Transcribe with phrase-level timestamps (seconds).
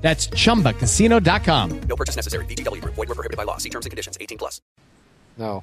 [0.00, 1.80] That's chumbacasino.com.
[1.82, 2.46] No purchase necessary.
[2.46, 2.94] VGW Group.
[2.94, 3.58] Void where prohibited by law.
[3.58, 4.16] See terms and conditions.
[4.18, 4.60] 18 plus.
[5.36, 5.62] No.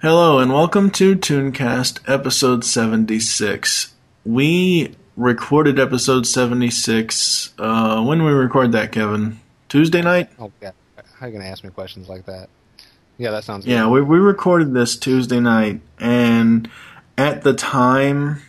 [0.00, 3.94] Hello and welcome to Tooncast episode 76.
[4.24, 7.54] We recorded episode 76.
[7.58, 9.38] Uh, when we record that, Kevin?
[9.68, 10.28] Tuesday night?
[10.38, 10.72] Oh, yeah.
[11.18, 12.48] How are you going to ask me questions like that?
[13.18, 13.90] Yeah, that sounds Yeah, good.
[13.90, 16.68] we, we recorded this Tuesday night, and
[17.16, 18.42] at the time,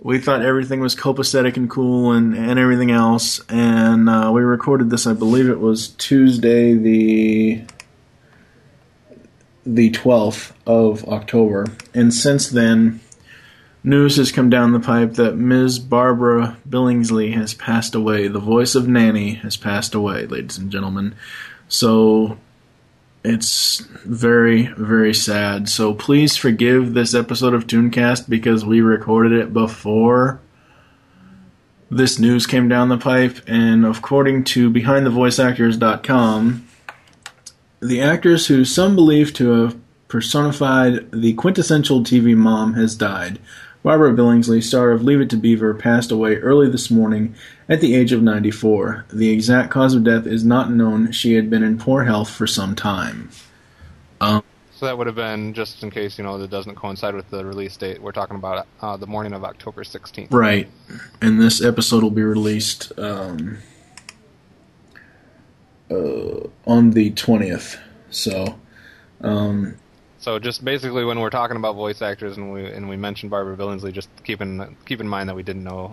[0.00, 4.90] we thought everything was copacetic and cool and, and everything else, and uh, we recorded
[4.90, 7.64] this, I believe it was Tuesday the
[9.66, 11.66] the 12th of October.
[11.94, 13.00] And since then,
[13.82, 15.78] news has come down the pipe that Ms.
[15.78, 18.28] Barbara Billingsley has passed away.
[18.28, 21.14] The voice of Nanny has passed away, ladies and gentlemen.
[21.66, 22.38] So
[23.24, 25.68] it's very, very sad.
[25.68, 30.40] So please forgive this episode of Tooncast because we recorded it before
[31.90, 33.38] this news came down the pipe.
[33.46, 36.68] And according to BehindTheVoiceActors.com,
[37.80, 39.76] the actress who some believe to have
[40.08, 43.38] personified the quintessential TV mom has died.
[43.84, 47.34] Barbara Billingsley, star of Leave It to Beaver, passed away early this morning
[47.68, 49.04] at the age of 94.
[49.12, 51.12] The exact cause of death is not known.
[51.12, 53.28] She had been in poor health for some time.
[54.20, 57.44] So that would have been, just in case, you know, that doesn't coincide with the
[57.44, 60.28] release date, we're talking about uh, the morning of October 16th.
[60.32, 60.68] Right.
[61.20, 63.58] And this episode will be released um,
[65.90, 67.78] uh, on the 20th.
[68.08, 68.58] So,
[69.20, 69.76] um,
[70.24, 73.58] So just basically when we're talking about voice actors and we and we mentioned Barbara
[73.58, 75.92] Billingsley, just keep in, keep in mind that we didn't know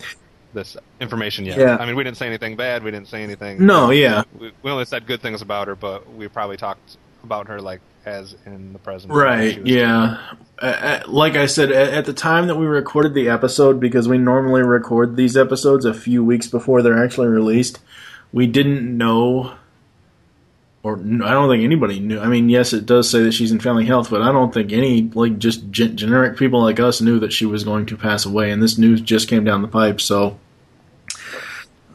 [0.54, 1.58] this information yet.
[1.58, 1.76] Yeah.
[1.76, 2.82] I mean, we didn't say anything bad.
[2.82, 3.66] We didn't say anything.
[3.66, 4.24] no, yeah.
[4.40, 7.82] We, we only said good things about her, but we probably talked about her like
[8.06, 9.12] as in the present.
[9.12, 10.18] Right, yeah.
[10.58, 14.18] Uh, like I said, at, at the time that we recorded the episode, because we
[14.18, 17.80] normally record these episodes a few weeks before they're actually released,
[18.32, 19.56] we didn't know,
[20.84, 22.20] or I don't think anybody knew.
[22.20, 24.72] I mean, yes, it does say that she's in family health, but I don't think
[24.72, 28.26] any, like, just gen- generic people like us knew that she was going to pass
[28.26, 30.40] away, and this news just came down the pipe, so.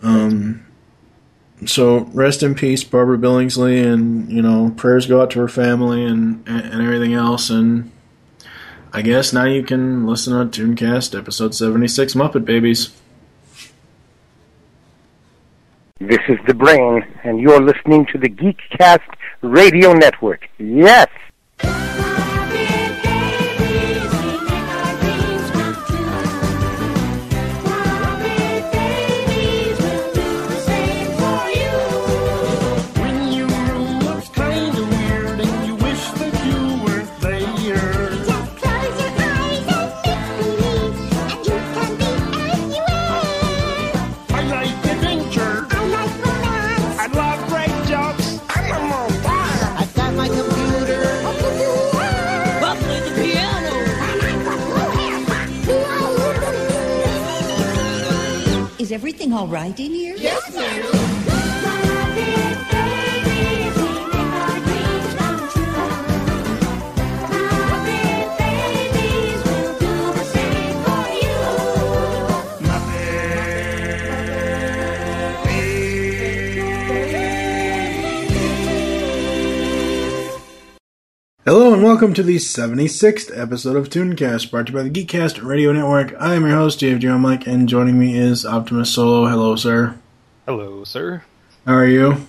[0.03, 0.67] Um,
[1.65, 6.05] so rest in peace, Barbara Billingsley, and you know prayers go out to her family
[6.05, 7.49] and and, everything else.
[7.49, 7.91] And
[8.93, 12.91] I guess now you can listen to Tooncast episode seventy six, Muppet Babies.
[15.99, 19.01] This is the Brain, and you're listening to the Geekcast
[19.41, 20.47] Radio Network.
[20.59, 21.09] Yes!
[58.97, 60.17] Everything all right in here?
[60.17, 60.96] Yes, ma'am.
[81.97, 85.73] Welcome to the seventy sixth episode of Tooncast, brought to you by the Geekcast Radio
[85.73, 86.15] Network.
[86.21, 89.27] I am your host, JFG Mike, and joining me is Optimus Solo.
[89.29, 89.99] Hello, sir.
[90.45, 91.23] Hello, sir.
[91.65, 92.27] How are you?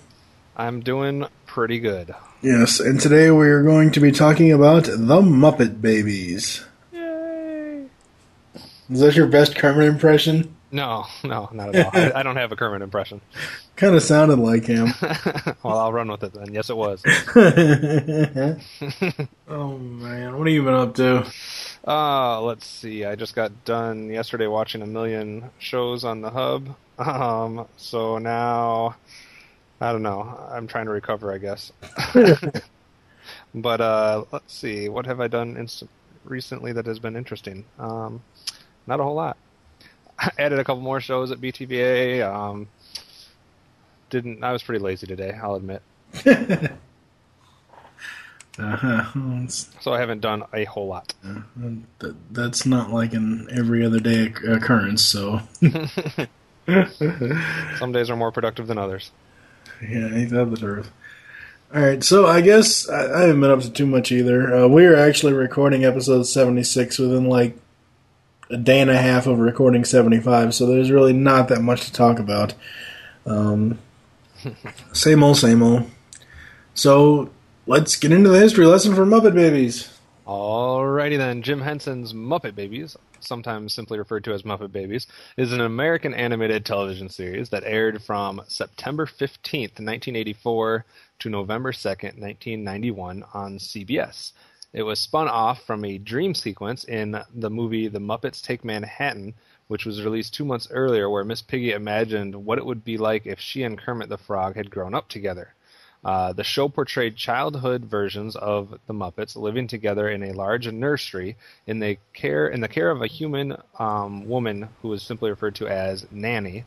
[0.56, 2.16] I'm doing pretty good.
[2.42, 6.64] Yes, and today we are going to be talking about the Muppet Babies.
[6.94, 7.88] Yay!
[8.90, 10.56] Is that your best Kermit impression?
[10.70, 11.92] No, no, not at all.
[11.94, 13.22] I, I don't have a Kermit impression.
[13.78, 14.90] Kind of sounded like him.
[15.64, 16.54] well, I'll run with it then.
[16.54, 17.02] Yes, it was.
[19.48, 21.26] oh man, what have you been up to?
[21.88, 23.06] Uh, let's see.
[23.06, 26.76] I just got done yesterday watching a million shows on the hub.
[26.98, 28.96] Um, so now,
[29.80, 30.22] I don't know.
[30.52, 31.72] I'm trying to recover, I guess.
[33.56, 34.90] but uh, let's see.
[34.90, 35.68] What have I done
[36.26, 37.64] recently that has been interesting?
[37.80, 38.22] Um,
[38.86, 39.38] not a whole lot.
[40.40, 42.26] Added a couple more shows at BTVA.
[42.28, 42.68] Um,
[44.10, 44.44] didn't.
[44.44, 45.38] I was pretty lazy today.
[45.42, 45.82] I'll admit.
[48.60, 49.48] Uh-huh.
[49.48, 51.14] So I haven't done a whole lot.
[52.00, 55.04] that, that's not like an every other day occurrence.
[55.04, 55.42] So
[57.78, 59.12] Some days are more productive than others.
[59.82, 60.92] yeah, ain't that the truth?
[61.72, 64.56] All right, so I guess I, I haven't been up to too much either.
[64.56, 67.58] Uh, we are actually recording episode seventy six within like
[68.50, 71.86] a day and a half of recording seventy five, so there's really not that much
[71.86, 72.54] to talk about.
[73.26, 73.80] Um,
[74.94, 75.90] same old, same old.
[76.74, 77.30] So
[77.66, 79.94] let's get into the history lesson for Muppet Babies.
[80.28, 85.08] Alrighty then, Jim Henson's Muppet Babies, sometimes simply referred to as Muppet Babies,
[85.38, 90.86] is an American animated television series that aired from September 15th, 1984
[91.20, 94.34] to November 2nd, 1991 on CBS.
[94.78, 99.34] It was spun off from a dream sequence in the movie The Muppets Take Manhattan,
[99.68, 103.26] which was released two months earlier, where Miss Piggy imagined what it would be like
[103.26, 105.56] if she and Kermit the Frog had grown up together.
[106.06, 111.38] Uh, the show portrayed childhood versions of the Muppets living together in a large nursery
[111.66, 115.56] in the care in the care of a human um, woman who was simply referred
[115.56, 116.66] to as Nanny.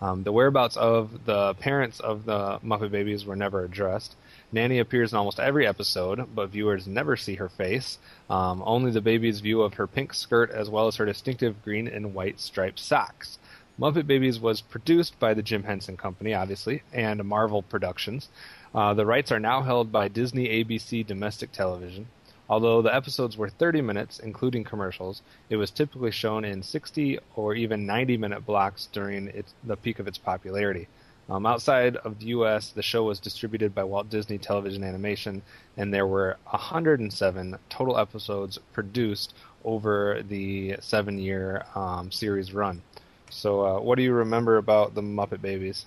[0.00, 4.16] Um, the whereabouts of the parents of the Muppet Babies were never addressed.
[4.52, 7.98] Nanny appears in almost every episode, but viewers never see her face.
[8.28, 11.86] Um, only the baby's view of her pink skirt as well as her distinctive green
[11.86, 13.38] and white striped socks.
[13.80, 18.28] Muppet Babies was produced by the Jim Henson Company, obviously, and Marvel Productions.
[18.74, 22.08] Uh, the rights are now held by Disney ABC Domestic Television.
[22.48, 27.54] Although the episodes were 30 minutes, including commercials, it was typically shown in 60 or
[27.54, 30.88] even 90 minute blocks during its, the peak of its popularity.
[31.30, 35.42] Um, outside of the U.S., the show was distributed by Walt Disney Television Animation,
[35.76, 39.32] and there were 107 total episodes produced
[39.64, 42.82] over the seven year um, series run.
[43.30, 45.86] So, uh, what do you remember about the Muppet Babies?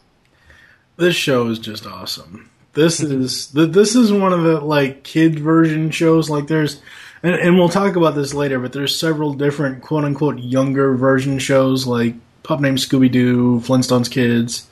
[0.96, 2.50] This show is just awesome.
[2.72, 6.30] This is th- this is one of the like kid version shows.
[6.30, 6.82] Like there's,
[7.22, 8.60] and, and we'll talk about this later.
[8.60, 14.10] But there's several different quote unquote younger version shows like Pup Named Scooby Doo, Flintstones
[14.10, 14.70] Kids.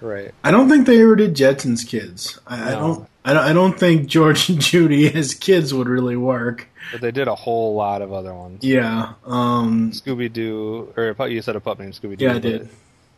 [0.00, 0.32] Right.
[0.42, 2.38] I don't think they ever did Jetsons Kids.
[2.46, 2.80] I, No.
[2.80, 3.08] don't.
[3.24, 3.44] I don't.
[3.44, 6.68] I don't think George and Judy as kids would really work.
[6.92, 8.62] But they did a whole lot of other ones.
[8.62, 9.14] Yeah.
[9.24, 9.92] Um.
[9.92, 12.24] Scooby Doo, or you said a pup named Scooby Doo.
[12.26, 12.68] Yeah, I did.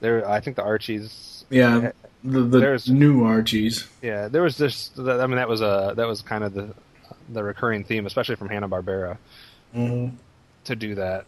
[0.01, 1.45] There, I think the Archies.
[1.51, 1.91] Yeah.
[2.23, 3.87] The the There's- new Archies.
[4.03, 4.91] Yeah, there was this.
[4.99, 6.75] I mean, that was a that was kind of the
[7.29, 9.17] the recurring theme, especially from Hanna Barbera,
[9.75, 10.09] hmm
[10.65, 11.25] to do that.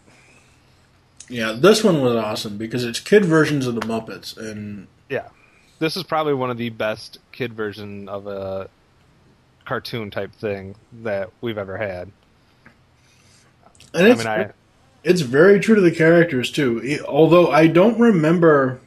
[1.29, 1.53] Yeah.
[1.59, 5.29] This one was awesome because it's kid versions of the Muppets and Yeah,
[5.79, 8.69] this is probably one of the best kid version of a
[9.65, 12.11] cartoon type thing that we've ever had.
[13.95, 14.51] and I it's mean, I
[15.05, 16.99] It's very true to the characters too.
[17.07, 18.81] Although I don't remember,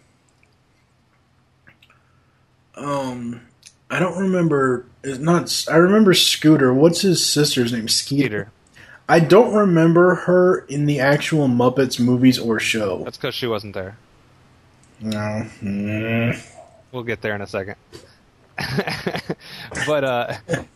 [2.76, 3.42] um,
[3.90, 4.86] I don't remember.
[5.04, 5.66] It's not.
[5.70, 6.74] I remember Scooter.
[6.74, 7.88] What's his sister's name?
[7.88, 8.52] Skeeter.
[9.10, 13.04] I don't remember her in the actual Muppets movies or show.
[13.04, 13.98] That's because she wasn't there.
[15.02, 15.46] No.
[15.62, 16.42] Mm.
[16.92, 17.76] We'll get there in a second.
[19.86, 20.34] but uh,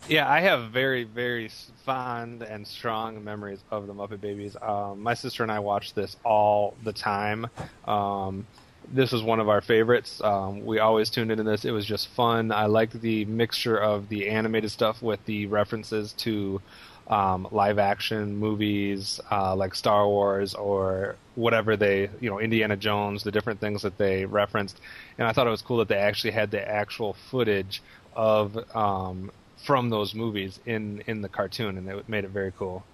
[0.08, 1.50] yeah, I have very, very
[1.84, 4.56] fond and strong memories of the Muppet Babies.
[4.60, 7.46] Um, my sister and I watched this all the time.
[7.86, 8.46] Um,
[8.92, 10.20] this was one of our favorites.
[10.22, 11.64] Um, we always tuned into this.
[11.64, 12.52] It was just fun.
[12.52, 16.60] I liked the mixture of the animated stuff with the references to
[17.08, 23.22] um, live action movies uh, like Star Wars or whatever they, you know, Indiana Jones,
[23.22, 24.80] the different things that they referenced.
[25.18, 27.82] And I thought it was cool that they actually had the actual footage
[28.14, 29.30] of um,
[29.64, 32.84] from those movies in in the cartoon, and it made it very cool.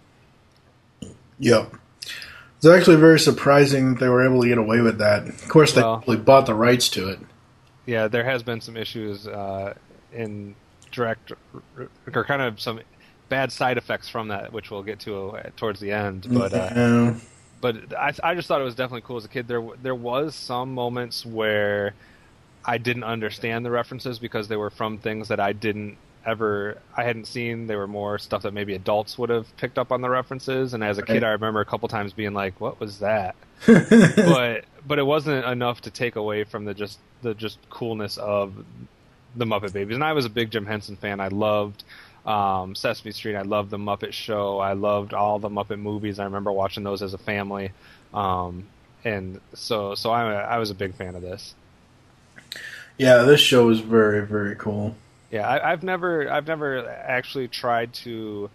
[1.39, 1.75] Yep.
[2.57, 5.27] It's actually very surprising that they were able to get away with that.
[5.27, 7.19] Of course, they Well- probably bought the rights to it.
[7.87, 9.75] Yeah, there has been some issues uh,
[10.13, 10.55] in
[10.93, 11.33] direct
[12.15, 12.79] or kind of some
[13.33, 16.27] bad side effects from that, which we'll get to uh, towards the end.
[16.29, 17.15] But uh, Yeah.
[17.61, 19.49] but I, I just thought it was definitely cool as a kid.
[19.49, 21.95] There there was some moments where
[22.65, 25.97] I didn't understand the references because they were from things that I didn't
[26.27, 27.67] ever I hadn't seen.
[27.69, 30.75] They were more stuff that maybe adults would have picked up on the references.
[30.75, 33.35] And as a kid, I remember a couple times being like, "What was that?"
[33.67, 38.53] but but it wasn't enough to take away from the just the just coolness of
[39.35, 39.95] the Muppet Babies.
[39.95, 41.19] And I was a big Jim Henson fan.
[41.21, 41.85] I loved
[42.27, 43.37] um, Sesame Street.
[43.37, 44.59] I loved the Muppet Show.
[44.59, 46.19] I loved all the Muppet movies.
[46.19, 47.73] I remember watching those as a family.
[48.15, 48.67] Um,
[49.05, 51.55] and so so I I was a big fan of this.
[52.99, 54.95] Yeah, this show is very, very cool.
[55.31, 58.51] Yeah, I, I've never I've never actually tried to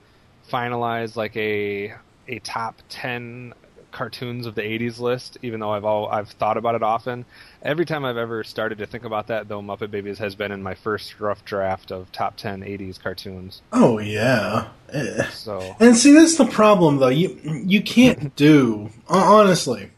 [0.50, 1.94] finalize like a
[2.28, 3.54] a top ten
[3.98, 7.26] cartoons of the '80s list, even though I've all I've thought about it often.
[7.64, 10.62] Every time I've ever started to think about that, though, Muppet Babies has been in
[10.62, 13.62] my first rough draft of top ten '80s cartoons.
[13.74, 14.68] Oh yeah.
[14.94, 15.24] Eh.
[15.32, 17.08] So, And see, that's the problem, though.
[17.10, 19.90] You you can't do honestly.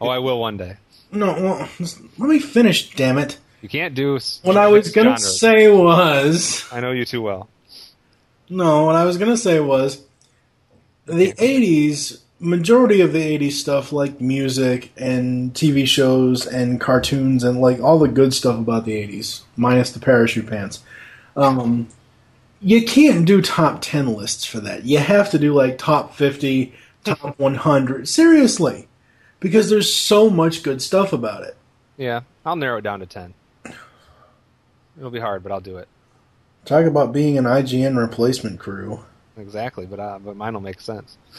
[0.00, 0.76] oh, I will one day.
[1.12, 1.68] No, well,
[2.18, 2.90] let me finish.
[2.94, 3.38] Damn it.
[3.62, 5.40] You can't do What I was gonna genres.
[5.40, 7.48] say was I know you too well.
[8.48, 8.84] no.
[8.86, 10.02] What I was gonna say was
[11.06, 12.20] the '80s.
[12.40, 17.98] Majority of the '80s stuff, like music and TV shows and cartoons and like all
[17.98, 20.82] the good stuff about the '80s, minus the parachute pants.
[21.36, 21.88] Um,
[22.60, 24.84] you can't do top 10 lists for that.
[24.84, 26.72] You have to do like top 50,
[27.04, 28.08] top 100.
[28.08, 28.88] Seriously.
[29.40, 31.56] Because there's so much good stuff about it.
[31.96, 33.34] Yeah, I'll narrow it down to ten.
[34.96, 35.86] It'll be hard, but I'll do it.
[36.64, 39.04] Talk about being an IGN replacement crew.
[39.38, 41.16] Exactly, but uh, but mine will make sense.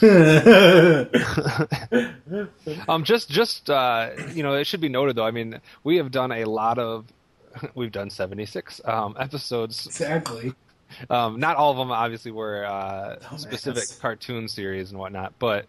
[2.88, 5.24] Um, just just uh, you know, it should be noted though.
[5.26, 7.06] I mean, we have done a lot of,
[7.74, 9.86] we've done seventy six um, episodes.
[9.86, 10.54] Exactly.
[11.08, 13.40] Um, not all of them obviously were uh, Dumbass.
[13.40, 15.66] specific cartoon series and whatnot, but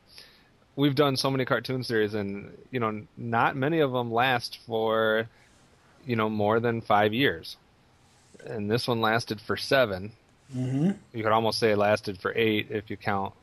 [0.76, 5.28] we've done so many cartoon series, and you know, not many of them last for
[6.06, 7.58] you know more than five years.
[8.46, 10.14] And this one lasted for seven.
[10.52, 13.34] Hmm You could almost say it lasted for eight if you count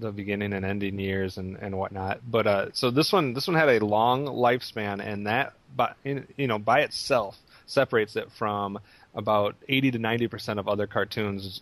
[0.00, 2.20] the beginning and ending years and, and whatnot.
[2.28, 6.26] But uh, so this one this one had a long lifespan, and that by in,
[6.36, 8.78] you know by itself separates it from
[9.14, 11.60] about eighty to ninety percent of other cartoons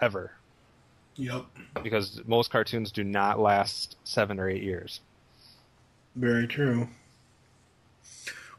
[0.00, 0.32] ever,
[1.16, 1.44] Yep.
[1.82, 5.00] because most cartoons do not last seven or eight years.
[6.14, 6.88] Very true.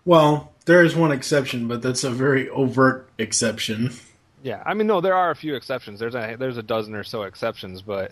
[0.06, 3.92] Well, there is one exception, but that's a very overt exception.
[4.44, 6.00] Yeah, I mean no, there are a few exceptions.
[6.00, 8.12] There's a there's a dozen or so exceptions, but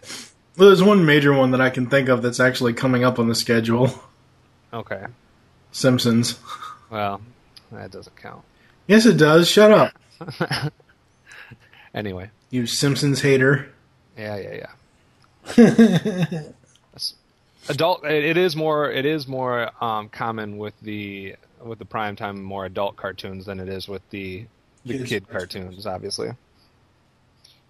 [0.58, 3.28] Well, there's one major one that I can think of that's actually coming up on
[3.28, 3.92] the schedule
[4.74, 5.06] okay.
[5.72, 6.40] Simpsons.
[6.90, 7.22] Well,
[7.72, 8.44] that doesn't count.
[8.88, 9.48] Yes, it does.
[9.48, 10.74] Shut up.
[11.94, 13.70] Anyway, You Simpsons hater.
[14.18, 14.68] Yeah, yeah,
[15.58, 16.42] yeah.
[17.70, 18.06] Adult.
[18.06, 18.90] It, it is more.
[18.90, 23.70] It is more um, common with the with the primetime more adult cartoons than it
[23.70, 24.46] is with the
[24.86, 26.32] the kid cartoons, obviously.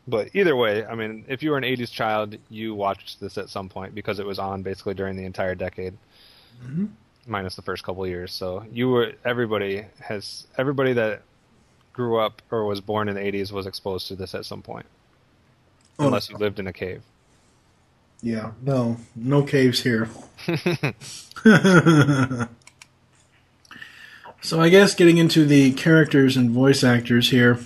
[0.07, 3.49] But either way, I mean, if you were an '80s child, you watched this at
[3.49, 5.93] some point because it was on basically during the entire decade,
[6.63, 6.85] mm-hmm.
[7.27, 8.33] minus the first couple years.
[8.33, 11.21] So you were everybody has everybody that
[11.93, 14.87] grew up or was born in the '80s was exposed to this at some point,
[15.99, 17.03] Oh, unless you lived in a cave.
[18.23, 20.09] Yeah, no, no caves here.
[24.41, 27.59] so I guess getting into the characters and voice actors here.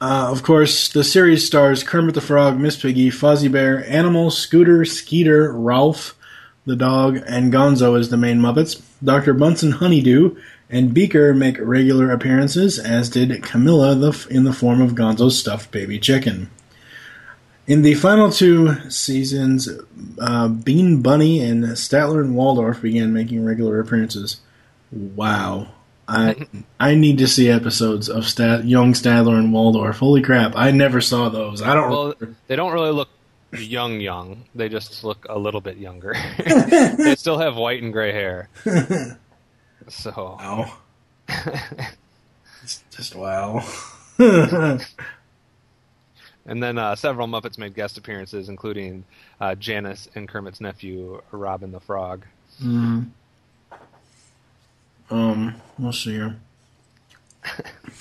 [0.00, 4.84] Uh, of course, the series stars Kermit the Frog, Miss Piggy, Fozzie Bear, Animal, Scooter,
[4.84, 6.14] Skeeter, Ralph,
[6.66, 8.82] the dog, and Gonzo as the main Muppets.
[9.02, 9.34] Dr.
[9.34, 10.36] Bunsen Honeydew
[10.68, 15.70] and Beaker make regular appearances, as did Camilla the, in the form of Gonzo's stuffed
[15.70, 16.50] baby chicken.
[17.66, 19.68] In the final two seasons,
[20.18, 24.40] uh, Bean Bunny and Statler and Waldorf began making regular appearances.
[24.92, 25.68] Wow.
[26.06, 26.46] I
[26.78, 29.98] I need to see episodes of Stat, Young Statler and Waldorf.
[29.98, 30.52] Holy crap!
[30.56, 31.62] I never saw those.
[31.62, 31.90] I don't.
[31.90, 32.14] Well,
[32.46, 33.08] they don't really look
[33.52, 34.44] young, young.
[34.54, 36.14] They just look a little bit younger.
[36.38, 38.48] they still have white and gray hair.
[39.88, 40.78] So, wow.
[42.62, 43.62] It's just wow.
[46.46, 49.04] and then uh, several Muppets made guest appearances, including
[49.38, 52.24] uh, Janice and Kermit's nephew, Robin the Frog.
[52.62, 53.08] Mm.
[55.10, 56.36] Um, let's see here.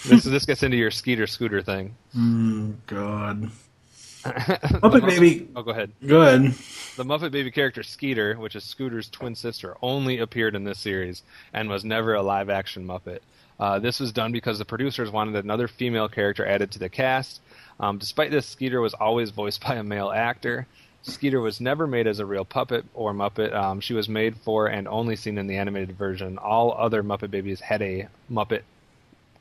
[0.06, 1.96] This this gets into your Skeeter Scooter thing.
[2.16, 3.50] Mm, God.
[4.24, 5.48] Muppet Baby.
[5.56, 5.92] Oh, go ahead.
[6.06, 6.54] Good.
[6.98, 11.24] The Muppet Baby character Skeeter, which is Scooter's twin sister, only appeared in this series
[11.54, 13.20] and was never a live action Muppet.
[13.60, 17.42] Uh, this was done because the producers wanted another female character added to the cast.
[17.80, 20.68] Um, despite this, Skeeter was always voiced by a male actor.
[21.04, 23.54] Skeeter was never made as a real puppet or Muppet.
[23.54, 26.38] Um, she was made for and only seen in the animated version.
[26.38, 28.62] All other Muppet Babies had a Muppet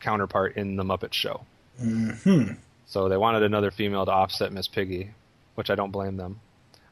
[0.00, 1.42] counterpart in the Muppet Show.
[1.78, 2.52] hmm
[2.86, 5.10] So they wanted another female to offset Miss Piggy,
[5.54, 6.40] which I don't blame them.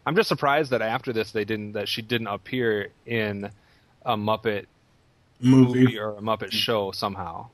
[0.07, 3.51] I'm just surprised that after this they didn't that she didn't appear in
[4.05, 4.67] a Muppet
[5.41, 5.81] Movie.
[5.81, 7.49] movie or a Muppet show somehow.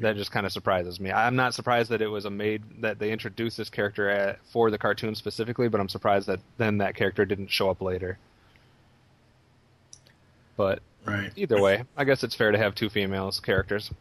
[0.00, 1.12] That just kind of surprises me.
[1.12, 4.70] I'm not surprised that it was a made that they introduced this character at, for
[4.70, 8.18] the cartoon specifically, but I'm surprised that then that character didn't show up later.
[10.56, 11.32] But Right.
[11.36, 13.92] either way, I guess it's fair to have two females characters.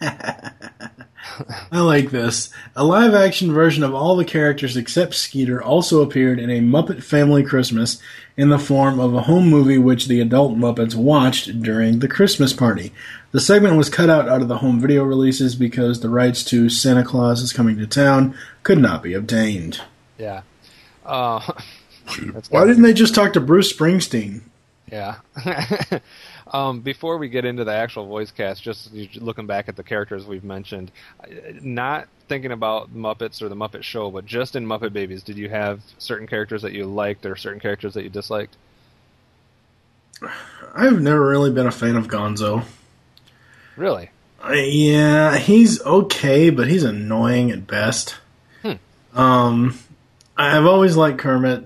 [1.70, 2.50] I like this.
[2.74, 7.02] A live action version of all the characters except Skeeter also appeared in a Muppet
[7.02, 8.00] Family Christmas
[8.36, 12.52] in the form of a home movie which the adult Muppets watched during the Christmas
[12.52, 12.92] party.
[13.32, 16.68] The segment was cut out out of the home video releases because the rights to
[16.68, 19.80] Santa Claus is Coming to Town could not be obtained.
[20.18, 20.42] Yeah.
[21.04, 21.40] Uh,
[22.50, 24.42] Why didn't they just talk to Bruce Springsteen?
[24.90, 25.16] Yeah.
[26.52, 30.26] um, before we get into the actual voice cast, just looking back at the characters
[30.26, 30.90] we've mentioned,
[31.62, 35.48] not thinking about Muppets or the Muppet Show, but just in Muppet Babies, did you
[35.48, 38.56] have certain characters that you liked or certain characters that you disliked?
[40.74, 42.64] I've never really been a fan of Gonzo.
[43.76, 44.10] Really?
[44.42, 48.16] Uh, Yeah, he's okay, but he's annoying at best.
[48.62, 49.18] Hmm.
[49.18, 49.78] Um,
[50.36, 51.64] I've always liked Kermit.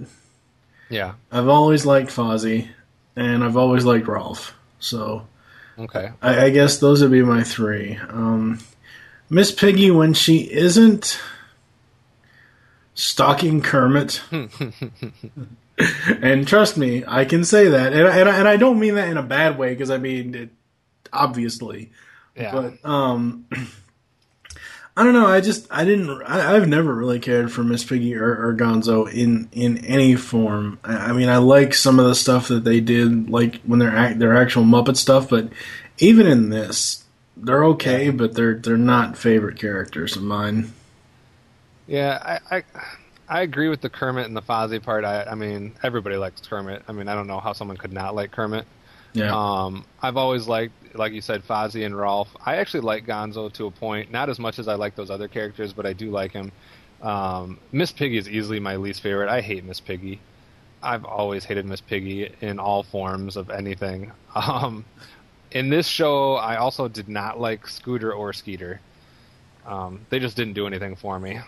[0.89, 1.15] Yeah.
[1.31, 2.69] I've always liked Fozzie,
[3.15, 4.53] and I've always liked Rowlf.
[4.81, 5.27] So
[5.81, 6.13] Okay.
[6.21, 7.99] I, I guess those would be my three.
[8.09, 8.59] Um,
[9.31, 11.19] Miss Piggy, when she isn't
[12.95, 14.21] stalking Kermit,
[16.21, 19.17] and trust me, I can say that, and, and, and I don't mean that in
[19.17, 20.51] a bad way because I mean it
[21.13, 21.93] obviously.
[22.37, 22.53] Yeah.
[22.53, 23.47] But um,
[24.97, 25.27] I don't know.
[25.27, 26.23] I just I didn't.
[26.23, 30.79] I, I've never really cared for Miss Piggy or, or Gonzo in in any form.
[30.85, 33.97] I, I mean, I like some of the stuff that they did, like when they're
[33.97, 35.31] act, their actual Muppet stuff.
[35.31, 35.49] But
[35.99, 37.05] even in this,
[37.37, 40.73] they're okay, but they're they're not favorite characters of mine.
[41.87, 42.63] Yeah, I, I
[43.29, 45.05] I agree with the Kermit and the Fozzie part.
[45.05, 46.83] I I mean, everybody likes Kermit.
[46.89, 48.67] I mean, I don't know how someone could not like Kermit.
[49.13, 49.35] Yeah.
[49.35, 52.29] Um, I've always liked, like you said, Fozzie and Rowlf.
[52.45, 55.29] I actually like Gonzo to a point, not as much as I like those other
[55.29, 56.53] characters, but I do like him.
[57.03, 59.29] Um, Miss Piggy is easily my least favorite.
[59.29, 60.21] I hate Miss Piggy.
[60.83, 64.13] I've always hated Miss Piggy in all forms of anything.
[64.33, 64.85] Um,
[65.51, 68.81] in this show, I also did not like Scooter or Skeeter.
[69.67, 71.41] Um, they just didn't do anything for me.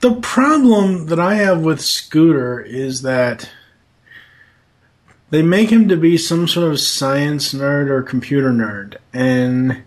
[0.00, 3.48] The problem that I have with Scooter is that
[5.30, 9.82] they make him to be some sort of science nerd or computer nerd, and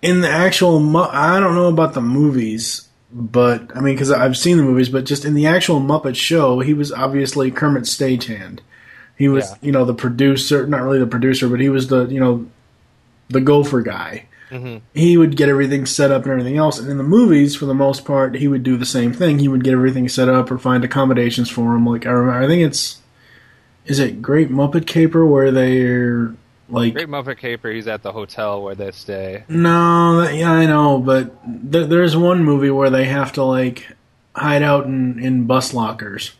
[0.00, 4.36] in the actual, Mu- I don't know about the movies, but I mean, because I've
[4.36, 8.60] seen the movies, but just in the actual Muppet show, he was obviously Kermit's stagehand.
[9.16, 9.56] He was, Yeah.
[9.60, 12.46] you know, the producer, not really the producer, but he was the, you know,
[13.28, 14.78] the gopher guy mm-hmm.
[14.94, 16.78] he would get everything set up and everything else.
[16.78, 19.38] And in the movies, for the most part, he would do the same thing.
[19.38, 21.86] He would get everything set up or find accommodations for him.
[21.86, 23.00] Like I remember, I think it's
[23.86, 26.34] is it Great Muppet Caper where they're
[26.68, 29.44] like Great Muppet Caper, he's at the hotel where they stay.
[29.48, 31.32] no, that, yeah, I know, but
[31.70, 33.88] th- there's one movie where they have to like
[34.34, 36.32] hide out in in bus lockers,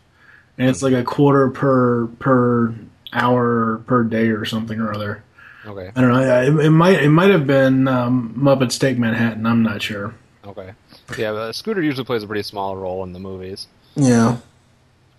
[0.56, 2.74] and it's like a quarter per per
[3.12, 5.22] hour per day or something or other.
[5.64, 5.92] Okay.
[5.94, 6.42] I don't know.
[6.42, 9.46] It, it might it might have been um, Muppets Take Manhattan.
[9.46, 10.14] I'm not sure.
[10.44, 10.72] Okay.
[11.16, 13.68] Yeah, but Scooter usually plays a pretty small role in the movies.
[13.94, 14.38] Yeah.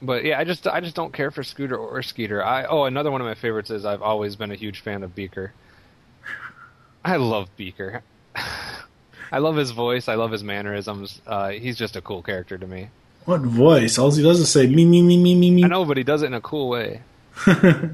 [0.04, 2.44] But yeah, I just I just don't care for Scooter or Skeeter.
[2.44, 5.16] I oh another one of my favorites is I've always been a huge fan of
[5.16, 5.54] Beaker.
[7.06, 8.04] I love Beaker.
[9.32, 10.08] I love his voice.
[10.08, 11.22] I love his mannerisms.
[11.26, 12.89] Uh, he's just a cool character to me.
[13.26, 13.98] What voice?
[13.98, 15.63] All he does is say me me me me me me.
[15.63, 17.02] I know, but he does it in a cool way.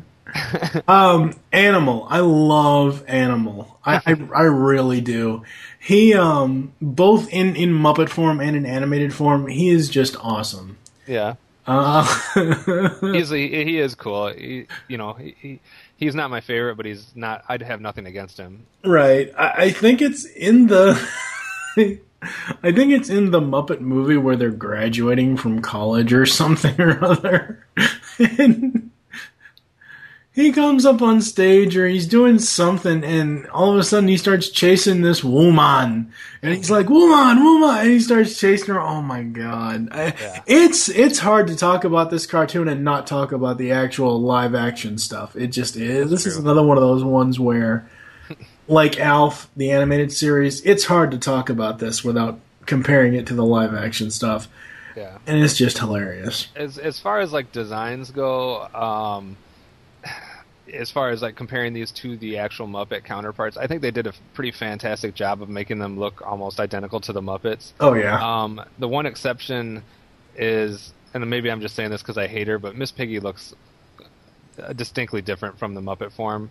[0.88, 2.06] Um, Animal.
[2.10, 3.80] I love Animal.
[3.84, 5.44] I, I I really do.
[5.80, 10.78] He um both in in Muppet form and in animated form, he is just awesome.
[11.08, 11.36] Yeah,
[11.70, 12.04] Uh,
[13.14, 14.30] he's he, he is cool.
[14.30, 15.60] He, you know, he, he
[15.98, 17.44] he's not my favorite, but he's not.
[17.48, 18.66] I'd have nothing against him.
[18.84, 19.32] right.
[19.38, 21.00] I, I think it's in the.
[22.64, 27.02] I think it's in the Muppet movie where they're graduating from college or something or
[27.06, 27.66] other.
[28.20, 28.90] and
[30.32, 34.18] he comes up on stage or he's doing something and all of a sudden he
[34.18, 36.14] starts chasing this woman.
[36.42, 37.78] And he's like, woman, woman.
[37.78, 38.80] And he starts chasing her.
[38.80, 39.90] Oh my God.
[39.92, 44.22] I, It's, it's hard to talk about this cartoon and not talk about the actual
[44.22, 45.36] live action stuff.
[45.36, 46.10] It just is.
[46.10, 47.90] This is another one of those ones where
[48.68, 53.34] like Alf, the animated series, it's hard to talk about this without comparing it to
[53.34, 54.48] the live action stuff.
[54.96, 55.18] Yeah.
[55.26, 56.50] And it's just hilarious.
[56.56, 59.38] as as far as like designs go, um,
[60.74, 64.08] as far as like comparing these to the actual Muppet counterparts, I think they did
[64.08, 67.72] a pretty fantastic job of making them look almost identical to the Muppets.
[67.80, 68.20] Oh yeah.
[68.44, 69.84] Um, the one exception
[70.36, 73.54] is, and maybe I'm just saying this because I hate her, but Miss Piggy looks
[74.62, 76.50] uh, distinctly different from the Muppet form.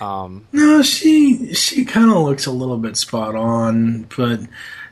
[0.00, 4.40] Um, No, she she kind of looks a little bit spot on, but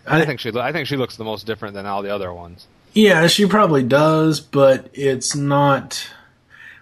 [0.07, 2.67] I think she, I think she looks the most different than all the other ones.
[2.93, 6.05] yeah, she probably does, but it's not.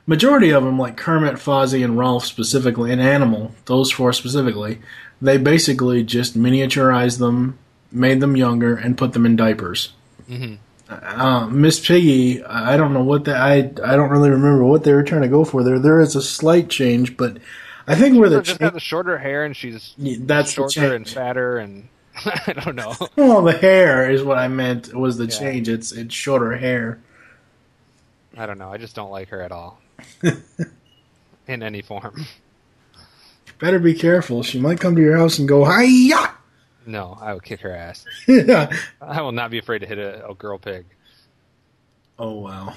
[0.09, 4.79] Majority of them, like Kermit, Fozzie, and Rowlf specifically, and Animal, those four specifically,
[5.21, 7.59] they basically just miniaturized them,
[7.93, 9.93] made them younger, and put them in diapers.
[10.27, 10.55] hmm
[10.89, 14.95] Uh, Miss Piggy, I don't know what that I I don't really remember what they
[14.95, 15.79] were trying to go for there.
[15.79, 17.37] There is a slight change, but
[17.87, 21.59] I think where the just cha- the shorter hair, and she's that's shorter and fatter,
[21.59, 21.89] and
[22.25, 22.95] I don't know.
[23.17, 25.39] Well, the hair is what I meant was the Yeah.
[25.39, 25.69] change.
[25.69, 26.99] It's it's shorter hair.
[28.39, 28.73] I don't know.
[28.73, 29.79] I just don't like her at all
[31.47, 32.27] in any form.
[33.59, 34.43] Better be careful.
[34.43, 36.35] She might come to your house and go hiya.
[36.87, 38.07] No, I would kick her ass.
[38.27, 38.75] yeah.
[39.03, 40.87] I will not be afraid to hit a, a girl pig.
[42.19, 42.73] Oh wow.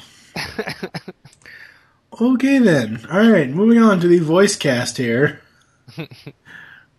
[2.21, 3.05] okay then.
[3.10, 5.39] All right, moving on to the voice cast here.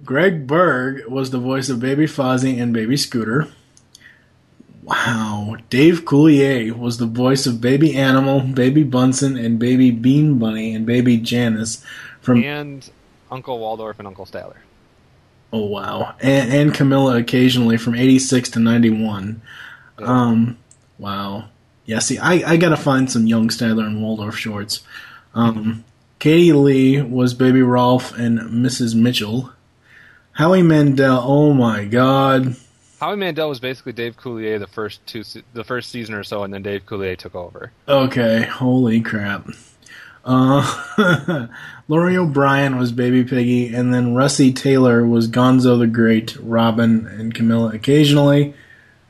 [0.03, 3.49] Greg Berg was the voice of Baby Fozzie and Baby Scooter.
[4.83, 5.57] Wow.
[5.71, 10.85] Dave Coulier was the voice of Baby Animal, Baby Bunsen, and Baby Bean Bunny and
[10.85, 11.85] Baby Janice
[12.21, 12.91] from and
[13.31, 14.57] Uncle Waldorf and Uncle Statler.
[15.53, 19.43] Oh wow, and, and Camilla occasionally from '86 to '91.
[19.99, 20.59] Um,
[20.99, 21.49] wow.
[21.85, 24.83] Yeah, see, I, I gotta find some young Statler and Waldorf shorts.
[25.35, 25.85] Um,
[26.19, 28.95] Katie Leigh was Baby Rowlf and Mrs.
[28.95, 29.53] Mitchell.
[30.33, 32.57] Howie Mandel, oh my God.
[33.03, 36.55] Howie Mandel was basically Dave Coulier the first two, the first season or so, and
[36.55, 37.73] then Dave Coulier took over.
[37.89, 39.49] Okay, holy crap.
[40.25, 41.49] Uh,
[41.89, 47.35] Laurie O'Brien was Baby Piggy, and then Russi Taylor was Gonzo the Great, Robin, and
[47.35, 48.55] Camilla occasionally,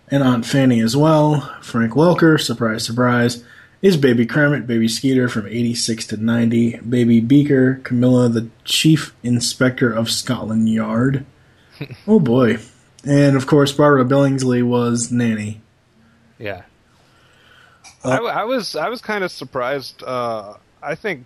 [0.08, 1.42] and Aunt Fanny as well.
[1.60, 3.44] Frank Welker, surprise, surprise,
[3.82, 9.92] is Baby Kermit, Baby Skeeter from 86 to 90, Baby Beaker, Camilla the Chief Inspector
[9.92, 11.26] of Scotland Yard.
[12.06, 12.56] oh boy.
[13.04, 15.60] And of course, Barbara Billingsley was Nanny.
[16.38, 16.62] Yeah.
[18.04, 20.02] I, w- I was I was kind of surprised.
[20.02, 21.24] Uh, I think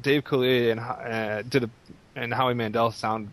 [0.00, 1.70] Dave Coulier and uh, did a,
[2.14, 3.30] and Howie Mandel sound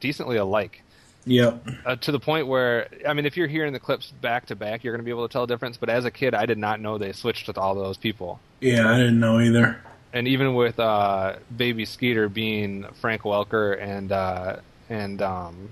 [0.00, 0.82] decently alike.
[1.24, 1.66] Yep.
[1.84, 4.82] Uh, to the point where, I mean, if you're hearing the clips back to back,
[4.82, 5.76] you're going to be able to tell the difference.
[5.76, 8.40] But as a kid, I did not know they switched with all those people.
[8.60, 9.78] Yeah, I didn't know either.
[10.12, 14.56] And even with uh, Baby Skeeter being Frank Welker and uh,
[14.88, 15.68] and um,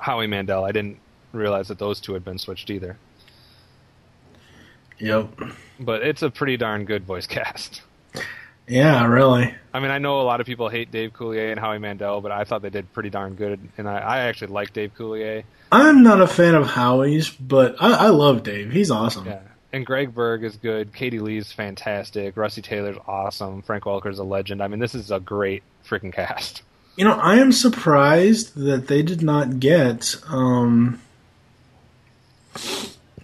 [0.00, 0.98] Howie Mandel, I didn't
[1.32, 2.96] realize that those two had been switched either.
[4.98, 5.28] Yep.
[5.80, 7.82] But it's a pretty darn good voice cast.
[8.66, 9.54] Yeah, really.
[9.72, 12.32] I mean, I know a lot of people hate Dave Coulier and Howie Mandel, but
[12.32, 15.44] I thought they did pretty darn good, and I, I actually like Dave Coulier.
[15.72, 18.70] I'm not a fan of Howie's, but I, I love Dave.
[18.70, 19.26] He's awesome.
[19.26, 19.40] Yeah.
[19.72, 20.94] And Greg Berg is good.
[20.94, 22.36] Katie Leigh's fantastic.
[22.36, 23.62] Rusty Taylor's awesome.
[23.62, 24.62] Frank Welker's a legend.
[24.62, 26.62] I mean, this is a great freaking cast.
[26.98, 31.00] You know, I am surprised that they did not get um,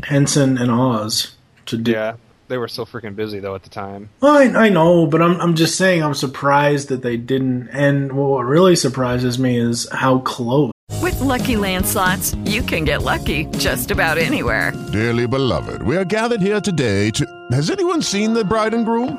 [0.04, 1.34] Henson and Oz
[1.66, 1.90] to do.
[1.90, 2.14] Yeah.
[2.46, 4.10] They were so freaking busy though at the time.
[4.20, 7.68] Well, I, I know, but I'm I'm just saying I'm surprised that they didn't.
[7.72, 10.70] And what really surprises me is how close.
[11.02, 14.72] With Lucky Land slots, you can get lucky just about anywhere.
[14.92, 17.26] Dearly beloved, we are gathered here today to.
[17.50, 19.18] Has anyone seen the bride and groom?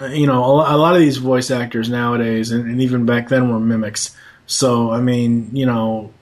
[0.00, 3.60] you know, a, lot of these voice actors nowadays, and, and even back then, were
[3.60, 4.14] mimics.
[4.46, 6.12] So I mean, you know,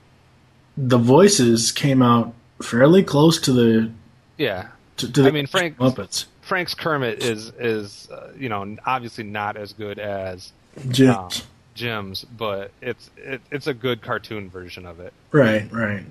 [0.77, 3.91] the voices came out fairly close to the
[4.39, 4.69] Yeah.
[4.99, 6.27] to, to the I mean, Frank Muppets.
[6.43, 10.53] Frank's Kermit is is uh, you know obviously not as good as
[10.89, 11.41] Jim's.
[11.41, 15.13] um, Jim's, but it's it, it's a good cartoon version of it.
[15.33, 16.05] Right, right.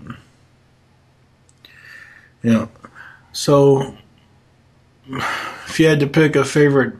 [2.41, 2.67] Yeah.
[3.31, 3.95] So,
[5.07, 6.95] if you had to pick a favorite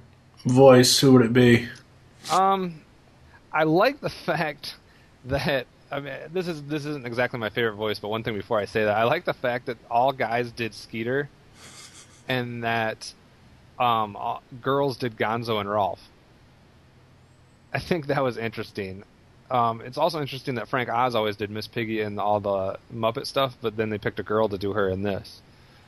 [0.46, 1.68] voice, who would it be?
[2.32, 2.82] Um,
[3.52, 4.76] I like the fact
[5.26, 8.60] that I mean this is this isn't exactly my favorite voice, but one thing before
[8.60, 11.30] I say that, I like the fact that all guys did Skeeter,
[12.28, 13.14] and that
[13.80, 16.00] um all, girls did Gonzo and Rowlf.
[17.74, 19.04] I think that was interesting.
[19.50, 23.26] um, it's also interesting that Frank Oz always did Miss Piggy and all the Muppet
[23.28, 25.42] stuff, but then they picked a girl to do her in this.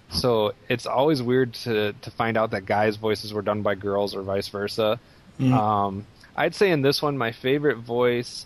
[0.09, 4.15] So it's always weird to to find out that guys' voices were done by girls
[4.15, 4.99] or vice versa.
[5.39, 5.51] Mm.
[5.53, 8.45] Um, I'd say in this one, my favorite voice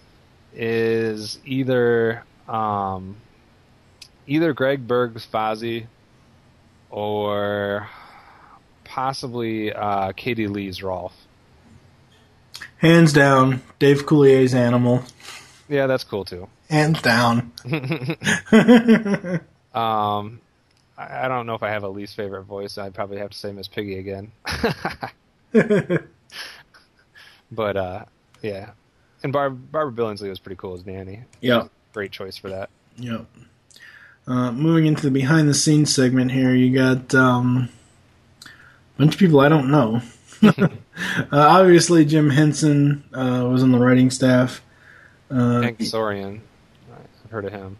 [0.56, 3.18] is either um,
[4.28, 5.86] either Greg Berg's Fozzie
[6.90, 7.90] or
[8.84, 11.12] possibly uh, Katie Leigh's Rowlf.
[12.78, 15.04] Hands down, Dave Coulier's Animal.
[15.68, 16.48] Yeah, that's cool too.
[16.70, 17.52] Hands down.
[19.74, 20.42] Um,
[21.00, 22.78] I I don't know if I have a least favorite voice.
[22.78, 24.32] I'd probably have to say Miss Piggy again.
[27.52, 28.06] but uh,
[28.42, 28.72] yeah,
[29.24, 31.22] and Barb- Barbara Billingsley was pretty cool as Nanny.
[31.42, 31.68] Yeah.
[31.94, 32.70] great choice for that.
[32.98, 33.26] Yep.
[34.28, 37.70] Uh, moving into the behind the scenes segment here, you got um,
[38.46, 38.50] a
[39.00, 40.02] bunch of people I don't know.
[40.44, 40.68] uh,
[41.32, 44.62] obviously, Jim Henson uh, was on the writing staff.
[45.32, 46.42] Uh, Hank Saroyan,
[47.26, 47.78] I've heard of him.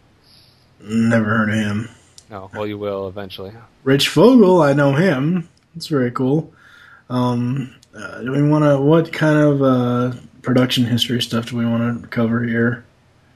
[0.80, 1.88] never heard of him.
[2.30, 3.52] No, well, you will eventually.
[3.82, 5.48] Rich Vogel, I know him.
[5.74, 6.52] That's very cool.
[7.08, 8.80] Um, uh, do we want to?
[8.80, 10.12] What kind of uh,
[10.42, 12.84] production history stuff do we want to cover here?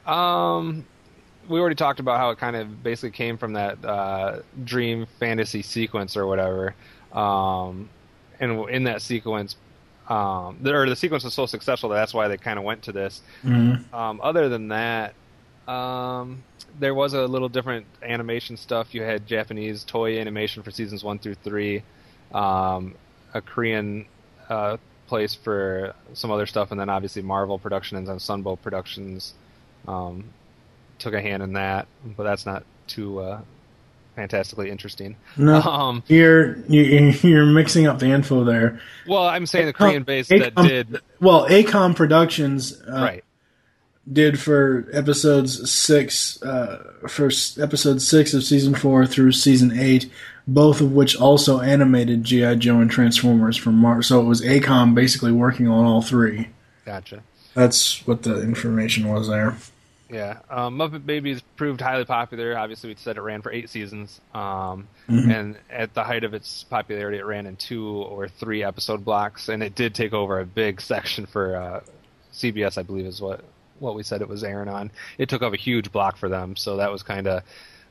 [0.06, 0.84] Um,
[1.48, 5.62] we already talked about how it kind of basically came from that uh, dream fantasy
[5.62, 6.74] sequence or whatever.
[7.12, 7.88] Um,
[8.38, 9.56] and in that sequence,
[10.08, 12.82] um, the, or the sequence was so successful that that's why they kind of went
[12.82, 13.22] to this.
[13.42, 13.92] Mhm.
[13.92, 15.14] Um, other than that,
[15.68, 16.42] um,
[16.78, 18.94] there was a little different animation stuff.
[18.94, 21.82] You had Japanese Toei Animation for seasons one through three,
[22.32, 22.94] um,
[23.32, 24.06] a Korean
[24.48, 29.34] uh, place for some other stuff, and then obviously Marvel Productions and Sunbow Productions
[29.86, 30.24] um,
[30.98, 31.86] took a hand in that.
[32.04, 33.40] But that's not too uh,
[34.16, 35.16] fantastically interesting.
[35.36, 38.80] No, Um, you're you, you're mixing up the info there.
[39.06, 43.23] well, I'm saying the Korean base that did well, AKOM Productions, uh, right.
[44.10, 50.10] Did for episodes six, uh, for episode six of season four through season eight,
[50.46, 54.04] both of which also animated GI Joe and Transformers from March.
[54.06, 56.48] So it was AKOM basically working on all three.
[56.84, 57.22] Gotcha.
[57.54, 59.56] That's what the information was there.
[60.10, 62.58] Yeah, um, Muppet Babies proved highly popular.
[62.58, 65.34] Obviously, we said it ran for eight seasons, um, Mhm.
[65.34, 69.48] and at the height of its popularity, it ran in two or three episode blocks,
[69.48, 71.80] and it did take over a big section for uh,
[72.32, 72.76] CBS.
[72.76, 73.40] I believe is what
[73.78, 74.90] what we said it was airing on.
[75.18, 77.42] It took up a huge block for them, so that was kind of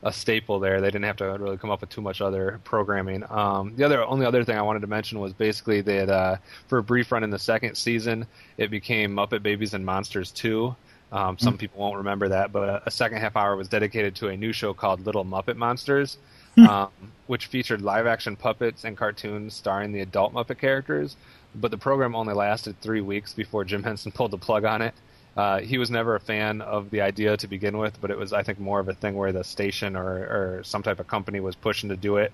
[0.02, 0.80] a staple there.
[0.80, 3.24] They didn't have to really come up with too much other programming.
[3.30, 6.36] Um, the other only other thing I wanted to mention was basically that uh,
[6.68, 8.26] for a brief run in the second season,
[8.58, 10.76] it became Muppet Babies and Monsters Two.
[11.12, 11.58] Um, some Mm.
[11.58, 14.52] people won't remember that, but a, a second half hour was dedicated to a new
[14.52, 16.18] show called Little Muppet Monsters,
[16.56, 16.66] Hmm.
[16.66, 16.90] um,
[17.26, 21.16] which featured live action puppets and cartoons starring the adult Muppet characters.
[21.54, 24.94] But the program only lasted three weeks before Jim Henson pulled the plug on it.
[25.36, 28.32] Uh, he was never a fan of the idea to begin with, but it was,
[28.32, 31.40] I think, more of a thing where the station or, or some type of company
[31.40, 32.32] was pushing to do it.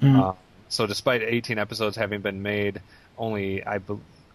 [0.00, 0.20] Mm.
[0.20, 0.32] Uh,
[0.68, 2.80] so, despite 18 episodes having been made,
[3.18, 3.80] only I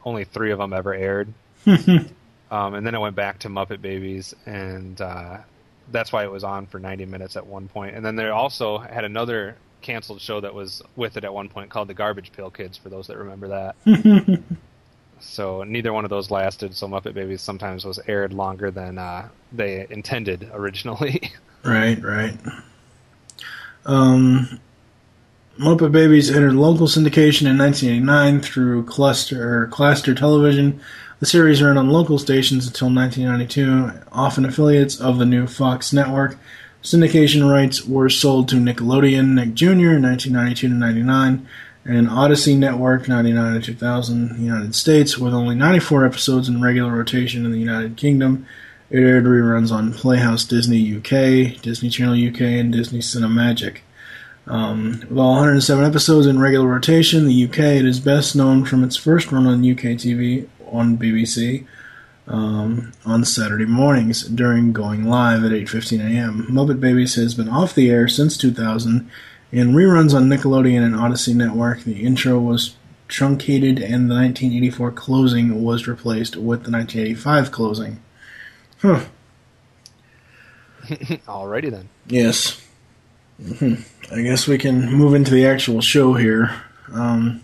[0.03, 1.33] only three of them ever aired.
[2.51, 5.37] Um, and then it went back to Muppet Babies, and uh,
[5.91, 7.95] that's why it was on for 90 minutes at one point.
[7.95, 11.69] And then they also had another canceled show that was with it at one point
[11.69, 13.75] called The Garbage Pail Kids, for those that remember that.
[15.19, 19.29] so neither one of those lasted, so Muppet Babies sometimes was aired longer than uh,
[19.51, 21.31] they intended originally.
[21.61, 22.37] Right, right.
[23.85, 24.61] Um,
[25.59, 30.79] Muppet Babies entered local syndication in 1989 through Claster Claster Television.
[31.19, 36.37] The series ran on local stations until 1992, often affiliates of the new Fox network.
[36.81, 39.97] Syndication rights were sold to Nickelodeon Nick Jr.
[39.97, 41.45] in 1992 to 99
[41.89, 47.45] and Odyssey Network 99 to 2000 United States with only 94 episodes in regular rotation
[47.45, 48.45] in the United Kingdom.
[48.91, 53.79] It aired reruns on Playhouse Disney UK, Disney Channel UK, and Disney Cinemagic.
[54.45, 58.83] Um, with all 107 episodes in regular rotation, the UK it is best known from
[58.83, 61.65] its first run on UK TV on BBC
[62.27, 66.47] um, on Saturday mornings during going live at 8:15 a.m.
[66.51, 69.09] Muppet Babies has been off the air since 2000
[69.51, 71.81] in reruns on Nickelodeon and Odyssey Network.
[71.81, 72.75] The intro was
[73.07, 77.99] truncated, and the 1984 closing was replaced with the 1985 closing.
[78.81, 79.05] Huh.
[81.27, 81.89] Alrighty then.
[82.07, 82.65] Yes.
[83.41, 83.75] hmm
[84.11, 86.63] I guess we can move into the actual show here.
[86.91, 87.41] Um,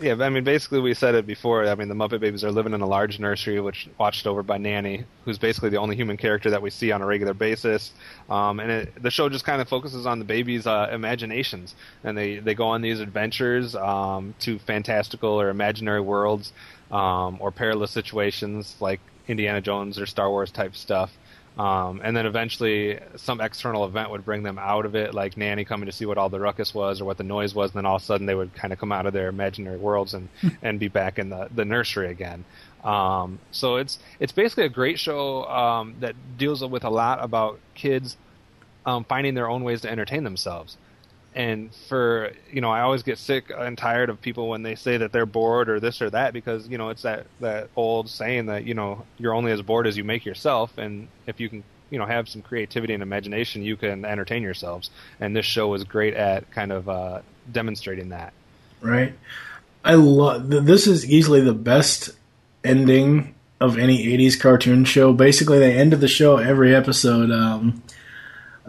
[0.00, 1.66] Yeah, I mean, basically, we said it before.
[1.66, 4.56] I mean, the Muppet Babies are living in a large nursery, which watched over by
[4.56, 7.92] Nanny, who's basically the only human character that we see on a regular basis.
[8.30, 12.16] Um, and it, the show just kind of focuses on the babies' uh, imaginations, and
[12.16, 16.54] they they go on these adventures um, to fantastical or imaginary worlds,
[16.90, 21.12] um, or perilous situations, like Indiana Jones or Star Wars type stuff.
[21.60, 25.66] Um, and then eventually some external event would bring them out of it, like Nanny
[25.66, 27.84] coming to see what all the ruckus was or what the noise was, and then
[27.84, 30.30] all of a sudden they would kind of come out of their imaginary worlds and,
[30.62, 32.46] and be back in the, the nursery again.
[32.82, 37.60] Um, so it's it's basically a great show um, that deals with a lot about
[37.74, 38.16] kids
[38.86, 40.78] um, finding their own ways to entertain themselves.
[41.34, 44.96] And for you know, I always get sick and tired of people when they say
[44.96, 48.46] that they're bored or this or that because you know it's that that old saying
[48.46, 51.62] that you know you're only as bored as you make yourself, and if you can
[51.90, 54.90] you know have some creativity and imagination, you can entertain yourselves.
[55.20, 58.32] And this show was great at kind of uh, demonstrating that.
[58.80, 59.14] right?
[59.84, 60.48] I love.
[60.48, 62.10] This is easily the best
[62.64, 65.12] ending of any '80s cartoon show.
[65.12, 67.30] Basically, they ended the show every episode.
[67.30, 67.82] Um,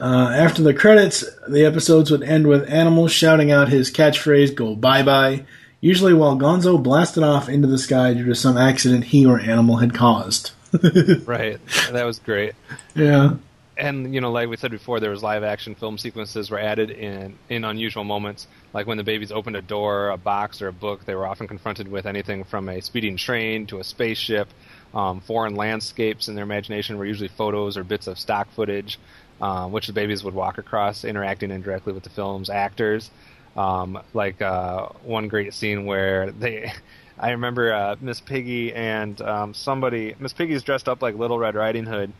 [0.01, 4.75] uh, after the credits, the episodes would end with Animal shouting out his catchphrase, "Go
[4.75, 5.45] bye bye."
[5.79, 9.77] Usually, while Gonzo blasted off into the sky due to some accident he or Animal
[9.77, 10.51] had caused.
[11.25, 11.59] right,
[11.91, 12.53] that was great.
[12.95, 13.35] Yeah.
[13.77, 16.89] and you know, like we said before, there was live action film sequences were added
[16.89, 20.73] in in unusual moments, like when the babies opened a door, a box, or a
[20.73, 21.05] book.
[21.05, 24.47] They were often confronted with anything from a speeding train to a spaceship.
[24.93, 28.99] Um, foreign landscapes in their imagination were usually photos or bits of stock footage,
[29.41, 33.09] um, which the babies would walk across, interacting indirectly with the film's actors.
[33.55, 36.71] Um, like uh, one great scene where they.
[37.19, 40.15] I remember uh, Miss Piggy and um, somebody.
[40.19, 42.13] Miss Piggy's dressed up like Little Red Riding Hood,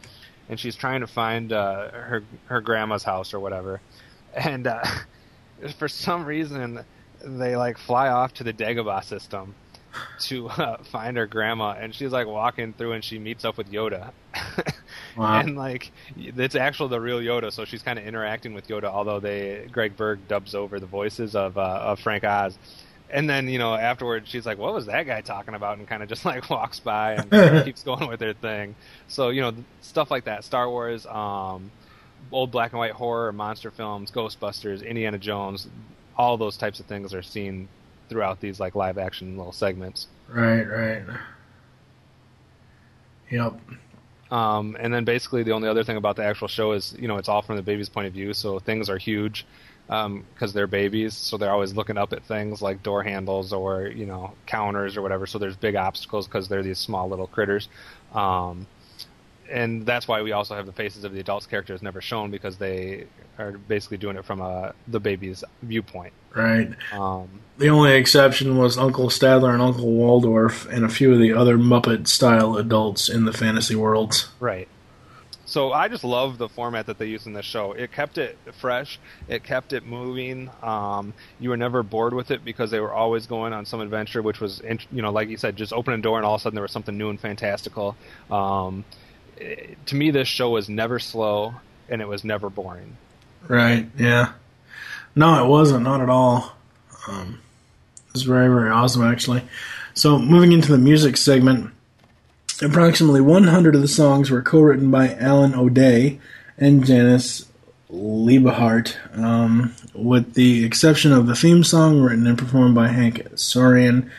[0.49, 3.81] and she's trying to find uh, her her grandma's house or whatever.
[4.33, 4.81] And uh,
[5.77, 6.85] for some reason,
[7.21, 9.55] they like fly off to the Dagobah system
[10.19, 13.71] to uh, find her grandma, and she's like walking through, and she meets up with
[13.71, 14.11] Yoda.
[15.17, 15.39] Wow.
[15.41, 18.85] And like it's actually the real Yoda, so she's kind of interacting with Yoda.
[18.85, 22.57] Although they Greg Berg dubs over the voices of uh, of Frank Oz,
[23.09, 26.01] and then you know afterwards she's like, "What was that guy talking about?" and kind
[26.01, 28.75] of just like walks by and keeps going with her thing.
[29.07, 30.43] So you know stuff like that.
[30.43, 31.71] Star Wars, um,
[32.31, 35.67] old black and white horror, monster films, Ghostbusters, Indiana Jones,
[36.17, 37.67] all those types of things are seen
[38.11, 40.07] throughout these like live action little segments.
[40.29, 41.01] Right, right.
[43.31, 43.57] Yep.
[44.29, 47.17] Um, and then basically the only other thing about the actual show is, you know,
[47.17, 49.45] it's all from the baby's point of view, so things are huge
[49.87, 54.05] because they're babies, so they're always looking up at things like door handles or you
[54.05, 55.25] know counters or whatever.
[55.25, 57.67] So there's big obstacles because they're these small little critters.
[58.13, 58.67] Um,
[59.51, 62.57] and that's why we also have the faces of the adults characters never shown because
[62.57, 63.05] they
[63.37, 66.13] are basically doing it from a the baby's viewpoint.
[66.33, 66.69] Right.
[66.93, 71.33] Um, The only exception was Uncle Statler and Uncle Waldorf and a few of the
[71.33, 74.29] other Muppet style adults in the fantasy worlds.
[74.39, 74.67] Right.
[75.45, 77.73] So I just love the format that they used in this show.
[77.73, 79.01] It kept it fresh.
[79.27, 80.49] It kept it moving.
[80.63, 84.21] Um, you were never bored with it because they were always going on some adventure,
[84.21, 84.61] which was,
[84.93, 86.61] you know, like you said, just open a door and all of a sudden there
[86.61, 87.97] was something new and fantastical.
[88.29, 88.85] Um,
[89.85, 91.55] to me, this show was never slow
[91.89, 92.97] and it was never boring.
[93.47, 94.33] Right, yeah.
[95.15, 96.53] No, it wasn't, not at all.
[97.07, 97.41] Um,
[98.07, 99.43] it was very, very awesome, actually.
[99.93, 101.71] So, moving into the music segment,
[102.61, 106.19] approximately 100 of the songs were co written by Alan O'Day
[106.57, 107.45] and Janis
[107.91, 114.09] Liebhart, um, with the exception of the theme song written and performed by Hank Saroyan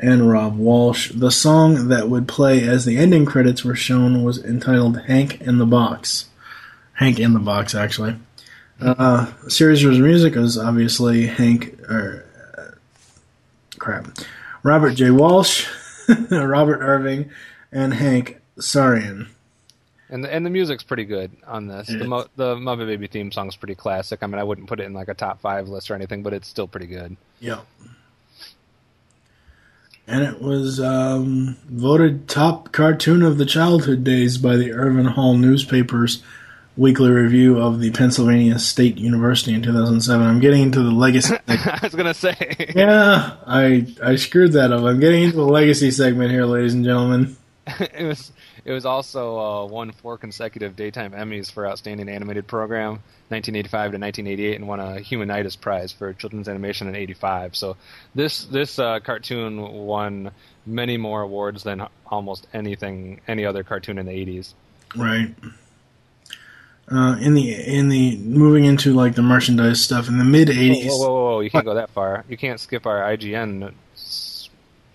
[0.00, 1.12] and Rob Walsh.
[1.12, 5.58] The song that would play as the ending credits were shown was entitled Hank in
[5.58, 6.26] the Box.
[6.94, 8.16] Hank in the Box, actually.
[8.80, 12.24] Uh, series of music was obviously Hank, or
[12.56, 12.62] uh,
[13.78, 14.08] crap,
[14.62, 15.10] Robert J.
[15.10, 15.68] Walsh,
[16.30, 17.30] Robert Irving,
[17.70, 19.28] and Hank Saroyan.
[20.08, 21.90] And the, and the music's pretty good on this.
[21.90, 22.04] It The.
[22.06, 24.22] Mo- the Muppet Baby theme song's pretty classic.
[24.22, 26.32] I mean, I wouldn't put it in like a top five list or anything, but
[26.32, 27.16] it's still pretty good.
[27.38, 27.60] Yeah.
[30.10, 35.36] And it was um, voted top cartoon of the childhood days by the Irvin Hall
[35.36, 36.20] newspaper's
[36.76, 40.26] weekly review of the Pennsylvania State University in 2007.
[40.26, 41.36] I'm getting into the legacy.
[41.48, 42.72] I was gonna say.
[42.74, 44.82] yeah, I I screwed that up.
[44.82, 47.36] I'm getting into the legacy segment here, ladies and gentlemen.
[47.66, 48.32] it was
[48.64, 53.98] it was also uh, won four consecutive daytime Emmys for outstanding animated program, 1985 to
[53.98, 57.56] 1988, and won a Humanitas Prize for children's animation in '85.
[57.56, 57.76] So
[58.14, 60.30] this this uh, cartoon won
[60.66, 64.54] many more awards than almost anything any other cartoon in the '80s.
[64.96, 65.34] Right.
[66.90, 70.86] Uh, in the in the moving into like the merchandise stuff in the mid '80s.
[70.88, 71.40] whoa, whoa, whoa!
[71.40, 72.24] You can't go that far.
[72.28, 73.72] You can't skip our IGN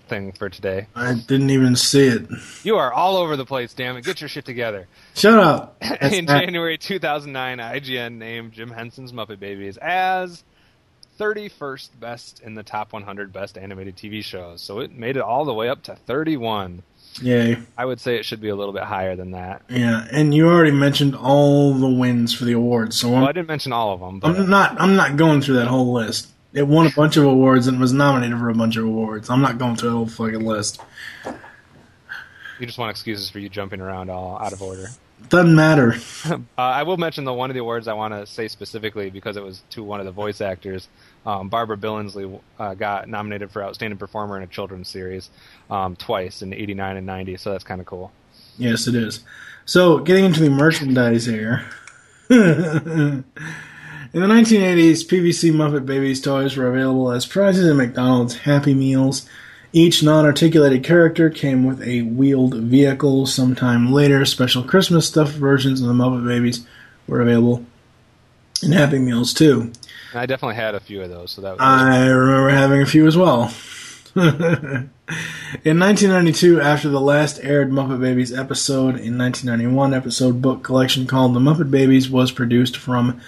[0.07, 0.87] thing for today.
[0.95, 2.27] I didn't even see it.
[2.63, 3.73] You are all over the place.
[3.73, 4.05] Damn it!
[4.05, 4.87] Get your shit together.
[5.15, 5.77] Shut up.
[5.81, 10.43] in That's- January 2009, IGN named Jim Henson's Muppet Babies as
[11.19, 14.61] 31st best in the top 100 best animated TV shows.
[14.61, 16.83] So it made it all the way up to 31.
[17.21, 17.57] Yay.
[17.77, 19.61] I would say it should be a little bit higher than that.
[19.69, 23.47] Yeah, and you already mentioned all the wins for the awards, so Well, I didn't
[23.47, 24.79] mention all of them, but I'm not.
[24.81, 26.27] I'm not going through that whole list.
[26.55, 29.29] It won a bunch of awards and was nominated for a bunch of awards.
[29.29, 30.81] I'm not going through the whole fucking list.
[31.25, 34.87] you just want excuses for you jumping around all out of order.
[35.29, 35.95] Doesn't matter.
[36.57, 39.37] Uh, I will mention the one of the awards I want to say specifically because
[39.37, 40.87] it was to one of the voice actors.
[41.25, 45.29] Um, Barbara Billingsley uh, got nominated for Outstanding Performer in a Children's Series
[45.69, 48.11] um, twice in '89 and '90, so that's kind of cool.
[48.57, 49.19] Yes, it is.
[49.65, 51.65] So, getting into the merchandise here.
[54.15, 59.27] In the 1980s, PVC Muppet Babies toys were available as prizes in McDonald's Happy Meals.
[59.73, 63.25] Each non articulated character came with a wheeled vehicle.
[63.25, 66.65] Sometime later, special Christmas stuffed versions of the Muppet Babies
[67.07, 67.65] were available
[68.63, 69.73] in Happy Meals too.
[70.13, 73.07] I definitely had a few of those, so that was I remember having a few
[73.07, 73.53] as well.
[74.15, 81.33] in 1992, after the last aired Muppet Babies episode in 1991, episode book collection called
[81.33, 83.19] The Muppet Babies was produced from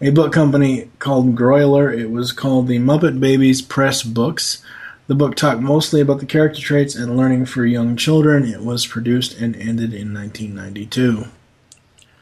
[0.00, 1.96] a book company called Grolier.
[1.96, 4.62] It was called The Muppet Babies Press Books.
[5.06, 8.44] The book talked mostly about the character traits and learning for young children.
[8.44, 11.26] It was produced and ended in 1992.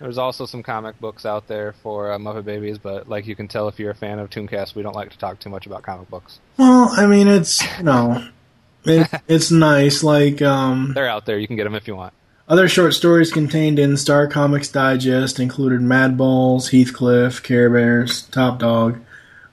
[0.01, 3.49] There's also some comic books out there for uh, Muppet Babies, but like you can
[3.49, 5.83] tell if you're a fan of Tooncast, we don't like to talk too much about
[5.83, 6.41] comic books.
[6.59, 8.29] Well, I mean, it's, you know,
[8.85, 10.03] it, it's nice.
[10.03, 11.39] Like, um, They're out there.
[11.39, 12.12] You can get them if you want.
[12.47, 18.99] Other short stories contained in Star Comics Digest included Madballs, Heathcliff, Care Bears, Top Dog,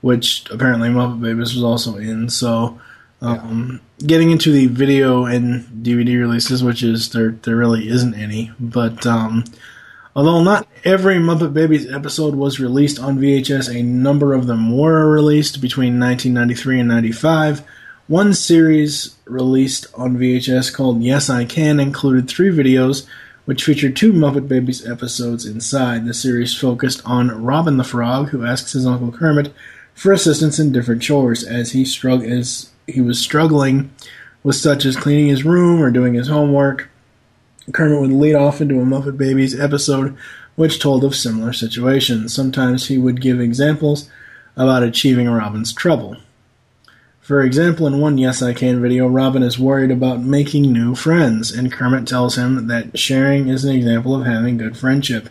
[0.01, 2.29] which apparently Muppet Babies was also in.
[2.29, 2.81] So,
[3.21, 8.51] um, getting into the video and DVD releases, which is there, there really isn't any.
[8.59, 9.45] But um,
[10.13, 15.09] although not every Muppet Babies episode was released on VHS, a number of them were
[15.09, 17.63] released between 1993 and 95.
[18.11, 23.07] One series released on VHS called Yes I Can included three videos
[23.45, 26.05] which featured two Muppet Babies episodes inside.
[26.05, 29.53] The series focused on Robin the Frog, who asks his Uncle Kermit
[29.93, 33.91] for assistance in different chores as he strugg- as he was struggling
[34.43, 36.89] with such as cleaning his room or doing his homework.
[37.71, 40.17] Kermit would lead off into a Muppet Babies episode
[40.57, 42.33] which told of similar situations.
[42.33, 44.09] Sometimes he would give examples
[44.57, 46.17] about achieving Robin's trouble.
[47.31, 51.49] For example, in one Yes I Can video, Robin is worried about making new friends,
[51.49, 55.29] and Kermit tells him that sharing is an example of having good friendship,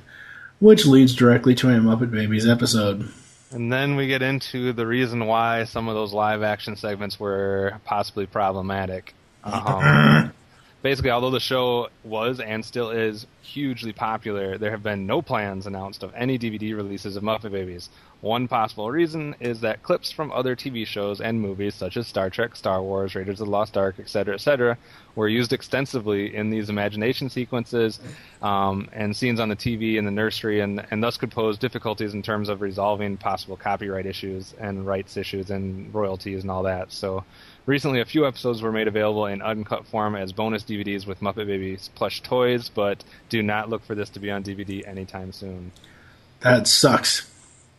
[0.60, 3.10] which leads directly to a Muppet Babies episode.
[3.50, 7.78] And then we get into the reason why some of those live action segments were
[7.84, 9.12] possibly problematic.
[9.44, 10.32] Um,
[10.82, 15.66] basically, although the show was and still is hugely popular, there have been no plans
[15.66, 17.90] announced of any DVD releases of Muppet Babies.
[18.20, 22.28] One possible reason is that clips from other TV shows and movies, such as Star
[22.28, 24.76] Trek, Star Wars, Raiders of the Lost Ark, etc., etc.,
[25.16, 27.98] were used extensively in these imagination sequences
[28.42, 32.12] um, and scenes on the TV in the nursery, and, and thus could pose difficulties
[32.12, 36.92] in terms of resolving possible copyright issues and rights issues and royalties and all that.
[36.92, 37.24] So,
[37.66, 41.46] recently, a few episodes were made available in uncut form as bonus DVDs with Muppet
[41.46, 45.72] Babies plush toys, but do not look for this to be on DVD anytime soon.
[46.40, 47.30] That sucks.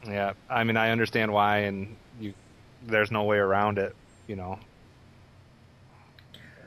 [0.06, 2.34] Yeah, I mean, I understand why, and you,
[2.84, 3.96] there's no way around it.
[4.28, 4.60] You know,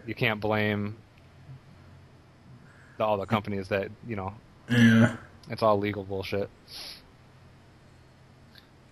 [0.07, 0.97] you can't blame
[2.99, 4.35] the, all the companies that you know.
[4.71, 5.17] Yeah.
[5.51, 6.49] It's all legal bullshit.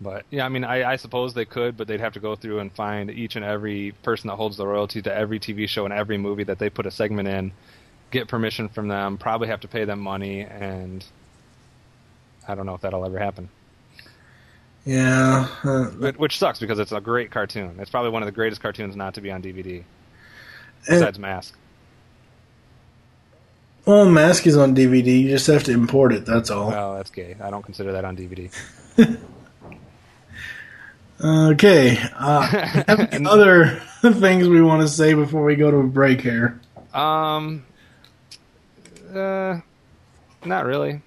[0.03, 2.59] But yeah, I mean, I, I suppose they could, but they'd have to go through
[2.59, 5.95] and find each and every person that holds the royalty to every TV show and
[5.95, 7.53] every movie that they put a segment in,
[8.11, 11.05] get permission from them, probably have to pay them money, and
[12.49, 13.49] I don't know if that'll ever happen.
[14.85, 15.47] Yeah.
[15.63, 17.77] Uh, But, which sucks because it's a great cartoon.
[17.79, 19.85] It's probably one of the greatest cartoons not to be on DVD, And-
[20.89, 21.55] besides Mask.
[23.87, 25.23] well, Mask is on DVD.
[25.23, 26.25] You just have to import it.
[26.27, 26.73] That's all.
[26.75, 27.37] Oh, that's gay.
[27.41, 28.51] I don't consider that on DVD.
[31.23, 31.99] Okay.
[32.17, 33.67] Uh, any other
[34.01, 36.61] things we want to say before we go to a break here?
[36.93, 37.65] Um,
[39.15, 39.61] uh,
[40.45, 41.01] not really.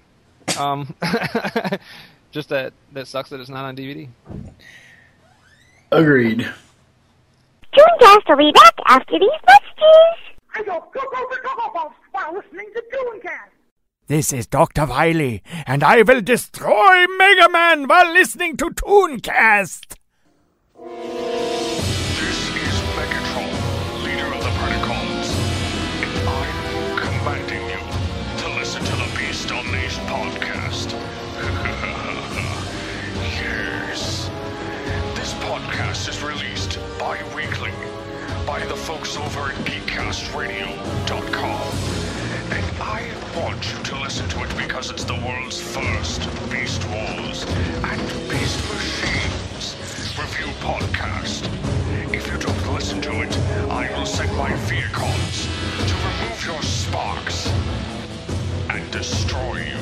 [0.58, 0.94] Um,
[2.32, 4.08] just that that sucks that it's not on DVD.
[5.92, 6.48] Agreed.
[7.72, 10.36] Tooncast will be back after these messages.
[10.54, 13.50] I go go go go go go while listening to Tooncast.
[14.06, 14.86] This is Dr.
[14.86, 19.96] Wily, and I will destroy Mega Man while listening to Tooncast.
[20.86, 23.50] This is Megatron,
[24.04, 25.34] leader of the Predacons.
[26.00, 27.82] And I'm commanding you
[28.38, 30.92] to listen to the Beast Unleashed podcast.
[33.34, 34.30] yes.
[35.16, 37.72] This podcast is released bi-weekly
[38.46, 41.62] by the folks over at GeekCastRadio.com.
[42.52, 47.44] And I want you to listen to it because it's the world's first Beast Wars
[47.82, 48.25] and
[50.66, 51.46] podcast.
[52.12, 53.38] If you don't listen to it,
[53.70, 55.46] I will send my vehicles
[55.88, 57.46] to remove your sparks
[58.70, 59.78] and destroy you.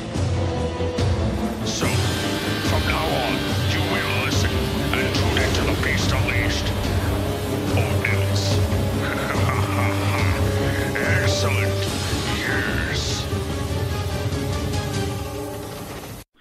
[1.65, 1.87] So,
[2.69, 3.33] from now on,
[3.73, 4.51] you will listen
[4.97, 6.67] and tune into the Beast Unleashed.
[7.81, 8.45] Oh, or else.
[11.23, 11.79] Excellent.
[12.45, 13.25] Yes.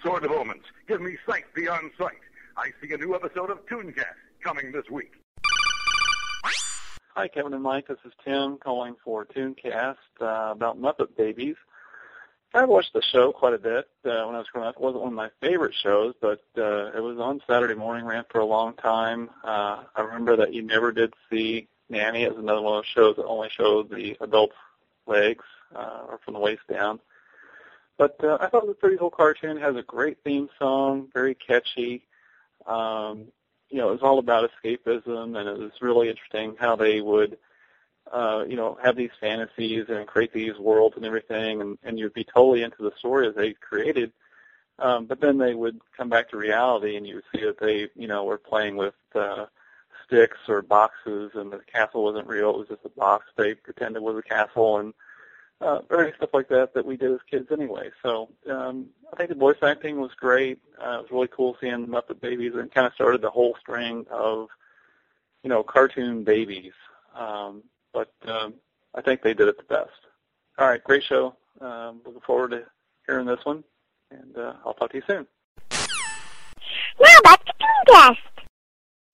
[0.03, 2.21] Sword of Omens, give me sight beyond sight.
[2.59, 5.13] I see a new episode of Tooncast coming this week.
[7.17, 7.89] Hi, Kevin and Mike.
[7.89, 11.57] This is Tim calling for Tooncast uh, about Muppet Babies.
[12.53, 14.77] I watched the show quite a bit uh, when I was growing up.
[14.77, 18.25] It wasn't one of my favorite shows, but uh, it was on Saturday morning, ran
[18.31, 19.31] for a long time.
[19.43, 22.29] Uh, I remember that you never did see Nanny.
[22.29, 24.55] Was another one of those shows that only showed the adult's
[25.07, 27.01] legs uh, or from the waist down.
[27.97, 29.57] But uh, I thought it was a pretty cool cartoon.
[29.57, 32.03] It has a great theme song, very catchy.
[32.67, 33.29] Um,
[33.75, 37.37] you know, it was all about escapism, and it was really interesting how they would,
[38.13, 42.15] uh, you know, have these fantasies and create these worlds and everything, and, and you'd
[42.15, 44.13] be totally into the story that they created.
[44.79, 47.89] Um, but then they would come back to reality, and you would see that they,
[47.97, 49.47] you know, were playing with uh,
[50.07, 54.05] sticks or boxes, and the castle wasn't real; it was just a box they pretended
[54.05, 54.95] was a castle, and
[55.61, 57.91] uh, various stuff like that that we did as kids anyway.
[58.03, 60.59] So um, I think the voice acting was great.
[60.79, 63.57] Uh, it was really cool seeing the Muppet Babies, and kind of started the whole
[63.61, 64.49] string of,
[65.43, 66.73] you know, cartoon babies.
[67.15, 68.55] Um, but um,
[68.95, 69.91] I think they did it the best.
[70.59, 71.37] All right, great show.
[71.61, 72.65] Um, looking forward to
[73.07, 73.65] hearing this one,
[74.11, 75.27] and uh, I'll talk to you soon.
[77.01, 78.19] Now back to Tooncast.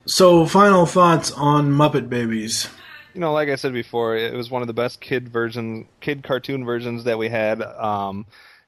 [0.07, 2.69] So, final thoughts on Muppet Babies.
[3.15, 6.23] You know, like I said before, it was one of the best kid version, kid
[6.23, 8.27] cartoon versions that we had um,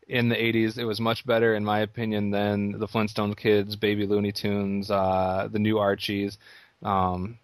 [0.09, 0.78] in the '80s.
[0.78, 5.49] It was much better, in my opinion, than the Flintstones kids, Baby Looney Tunes, uh,
[5.51, 6.38] the new Archies.
[6.82, 7.38] Um,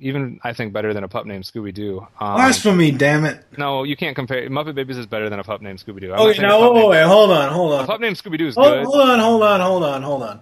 [0.00, 2.00] even I think better than a pup named Scooby Doo.
[2.20, 3.44] Um, Blasphemy, damn it.
[3.58, 4.48] No, you can't compare.
[4.48, 6.12] Muppet Babies is better than a pup named Scooby Doo.
[6.12, 7.84] Okay, now, oh, wait, hold on, hold on.
[7.84, 8.86] A pup named Scooby Doo is Hold, good.
[8.86, 10.40] hold on, hold on, hold on, hold on.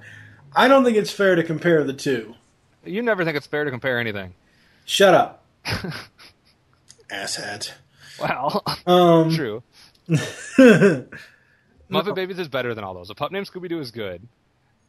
[0.54, 2.34] I don't think it's fair to compare the two.
[2.84, 4.34] You never think it's fair to compare anything.
[4.84, 5.44] Shut up.
[7.10, 7.72] Asshat.
[8.20, 9.62] Well, Um, true.
[10.08, 11.06] Muppet
[12.14, 13.10] Babies is better than all those.
[13.10, 14.26] A pup named Scooby Doo is good,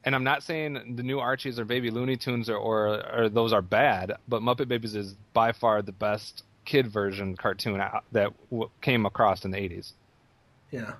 [0.03, 3.53] and I'm not saying the new Archies or Baby Looney Tunes or, or or those
[3.53, 8.31] are bad, but Muppet Babies is by far the best kid version cartoon out, that
[8.51, 9.93] w- came across in the 80s.
[10.71, 10.93] Yeah.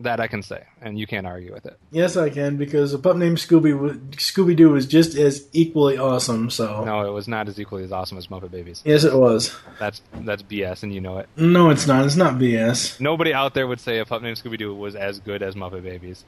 [0.00, 1.76] That I can say, and you can't argue with it.
[1.90, 3.72] Yes, I can because a pup named Scooby
[4.12, 6.50] Scooby Doo was just as equally awesome.
[6.50, 8.80] So No, it was not as equally as awesome as Muppet Babies.
[8.84, 9.56] yes, it was.
[9.80, 11.28] That's that's BS, and you know it.
[11.36, 12.04] No, it's not.
[12.06, 13.00] It's not BS.
[13.00, 15.82] Nobody out there would say a pup named Scooby Doo was as good as Muppet
[15.82, 16.24] Babies.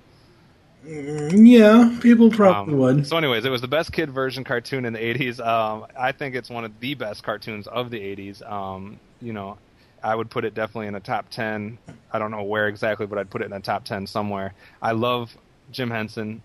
[0.87, 3.07] Mm, Yeah, people probably Um, would.
[3.07, 5.39] So, anyways, it was the best kid version cartoon in the '80s.
[5.39, 8.43] Um, I think it's one of the best cartoons of the '80s.
[8.43, 9.59] Um, you know,
[10.03, 11.79] I would put it definitely in a top ten.
[12.13, 14.55] I don't know where exactly, but I'd put it in a top ten somewhere.
[14.81, 15.37] I love
[15.71, 16.43] Jim Henson.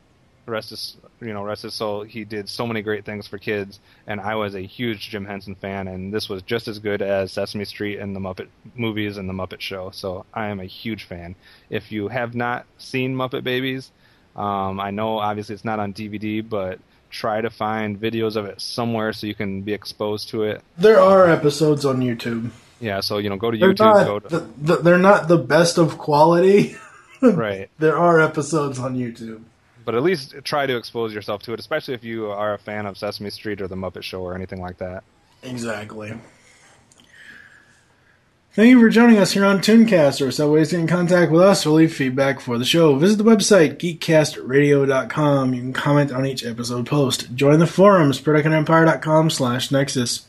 [0.47, 2.03] Rest his, you know, rest his soul.
[2.03, 5.55] He did so many great things for kids, and I was a huge Jim Henson
[5.55, 5.87] fan.
[5.87, 9.33] And this was just as good as Sesame Street and the Muppet movies and the
[9.33, 9.89] Muppet Show.
[9.89, 11.33] So I am a huge fan.
[11.71, 13.91] If you have not seen Muppet Babies,
[14.35, 16.77] um, I know obviously it's not on DVD, but
[17.09, 20.61] try to find videos of it somewhere so you can be exposed to it.
[20.77, 22.51] There are episodes on YouTube.
[22.79, 25.27] Yeah, so you know, go to They're YouTube, not go to the, the, they're not
[25.27, 26.75] the best of quality.
[27.21, 29.41] right, There are episodes on YouTube.
[29.85, 32.85] but at least try to expose yourself to it, especially if you are a fan
[32.85, 35.03] of Sesame Street or the Muppet Show or anything like that.
[35.43, 36.13] Exactly.
[38.53, 40.19] Thank you for joining us here on Tooncast.
[40.19, 42.63] There are several ways to get in contact with us or leave feedback for the
[42.63, 42.95] show.
[42.95, 45.53] Visit the website, geekcastradio.com.
[45.53, 47.35] You can comment on each episode post.
[47.35, 50.25] Join the forums, productempire.com slash nexus.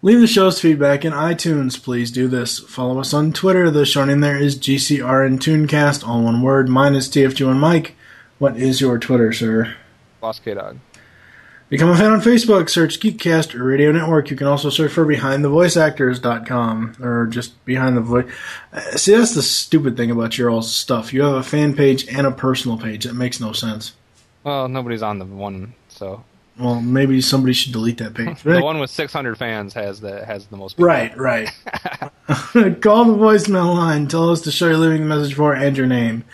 [0.00, 1.82] Leave the show's feedback in iTunes.
[1.82, 2.60] Please do this.
[2.60, 3.68] Follow us on Twitter.
[3.68, 6.68] The show name there is GCR and Tooncast, all one word.
[6.68, 7.96] Mine is TF2 and Mike.
[8.38, 9.74] What is your Twitter, sir?
[10.20, 10.78] Boss K Dog.
[11.68, 12.70] Become a fan on Facebook.
[12.70, 14.30] Search Geekcast Radio Network.
[14.30, 18.30] You can also search for BehindTheVoiceActors.com or just Behind the Voice.
[18.72, 21.12] Uh, See, that's the stupid thing about your all stuff.
[21.12, 23.04] You have a fan page and a personal page.
[23.04, 23.94] That makes no sense.
[24.44, 26.24] Well, nobody's on the one, so
[26.58, 28.42] Well, maybe somebody should delete that page.
[28.42, 30.74] the one with 600 fans has the has the most.
[30.76, 30.86] people.
[30.86, 31.48] Right, right.
[32.28, 34.08] Call the voicemail line.
[34.08, 36.24] Tell us to show you're leaving the message for and your name.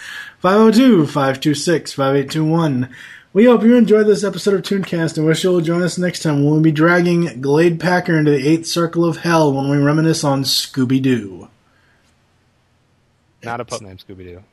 [0.40, 2.88] 502 526 5821.
[3.32, 6.36] We hope you enjoyed this episode of Tooncast and wish you'll join us next time
[6.36, 10.22] when we'll be dragging Glade Packer into the eighth circle of hell when we reminisce
[10.22, 11.48] on Scooby Doo.
[13.42, 14.44] Not a pup named Scooby Doo.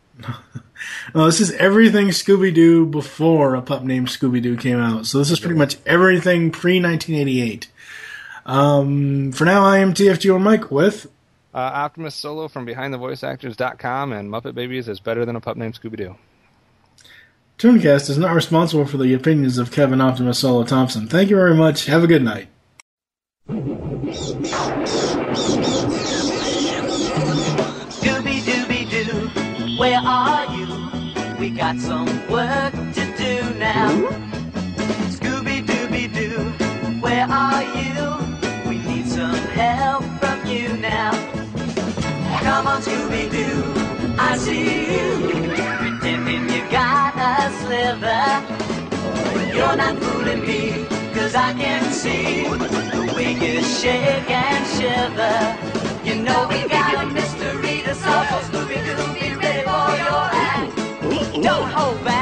[1.14, 5.06] Well, this is everything Scooby Doo before a pup named Scooby Doo came out.
[5.06, 7.70] So this is pretty much everything pre 1988.
[8.46, 11.08] Um, for now, I am TFG on Mike with.
[11.54, 15.98] Uh, Optimus Solo from BehindTheVoiceActors.com and Muppet Babies is better than a pup named Scooby
[15.98, 16.16] Doo.
[17.58, 21.08] Tooncast is not responsible for the opinions of Kevin Optimus Solo Thompson.
[21.08, 21.86] Thank you very much.
[21.86, 22.48] Have a good night.
[29.82, 30.68] Where are you?
[31.40, 33.90] We got some work to do now.
[33.90, 35.10] Hmm?
[35.16, 36.38] Scooby Dooby Doo,
[37.02, 38.70] where are you?
[38.70, 41.14] We need some help from you now.
[42.44, 43.64] Come on, Scooby Doo,
[44.20, 45.10] I see you.
[45.82, 48.26] Pretending you got a sliver.
[49.34, 55.38] But you're not fooling me, cause I can see the way you shake and shiver.
[56.08, 59.11] You know we got a mystery to solve, so Scooby Doo,
[61.42, 62.21] don't hold back.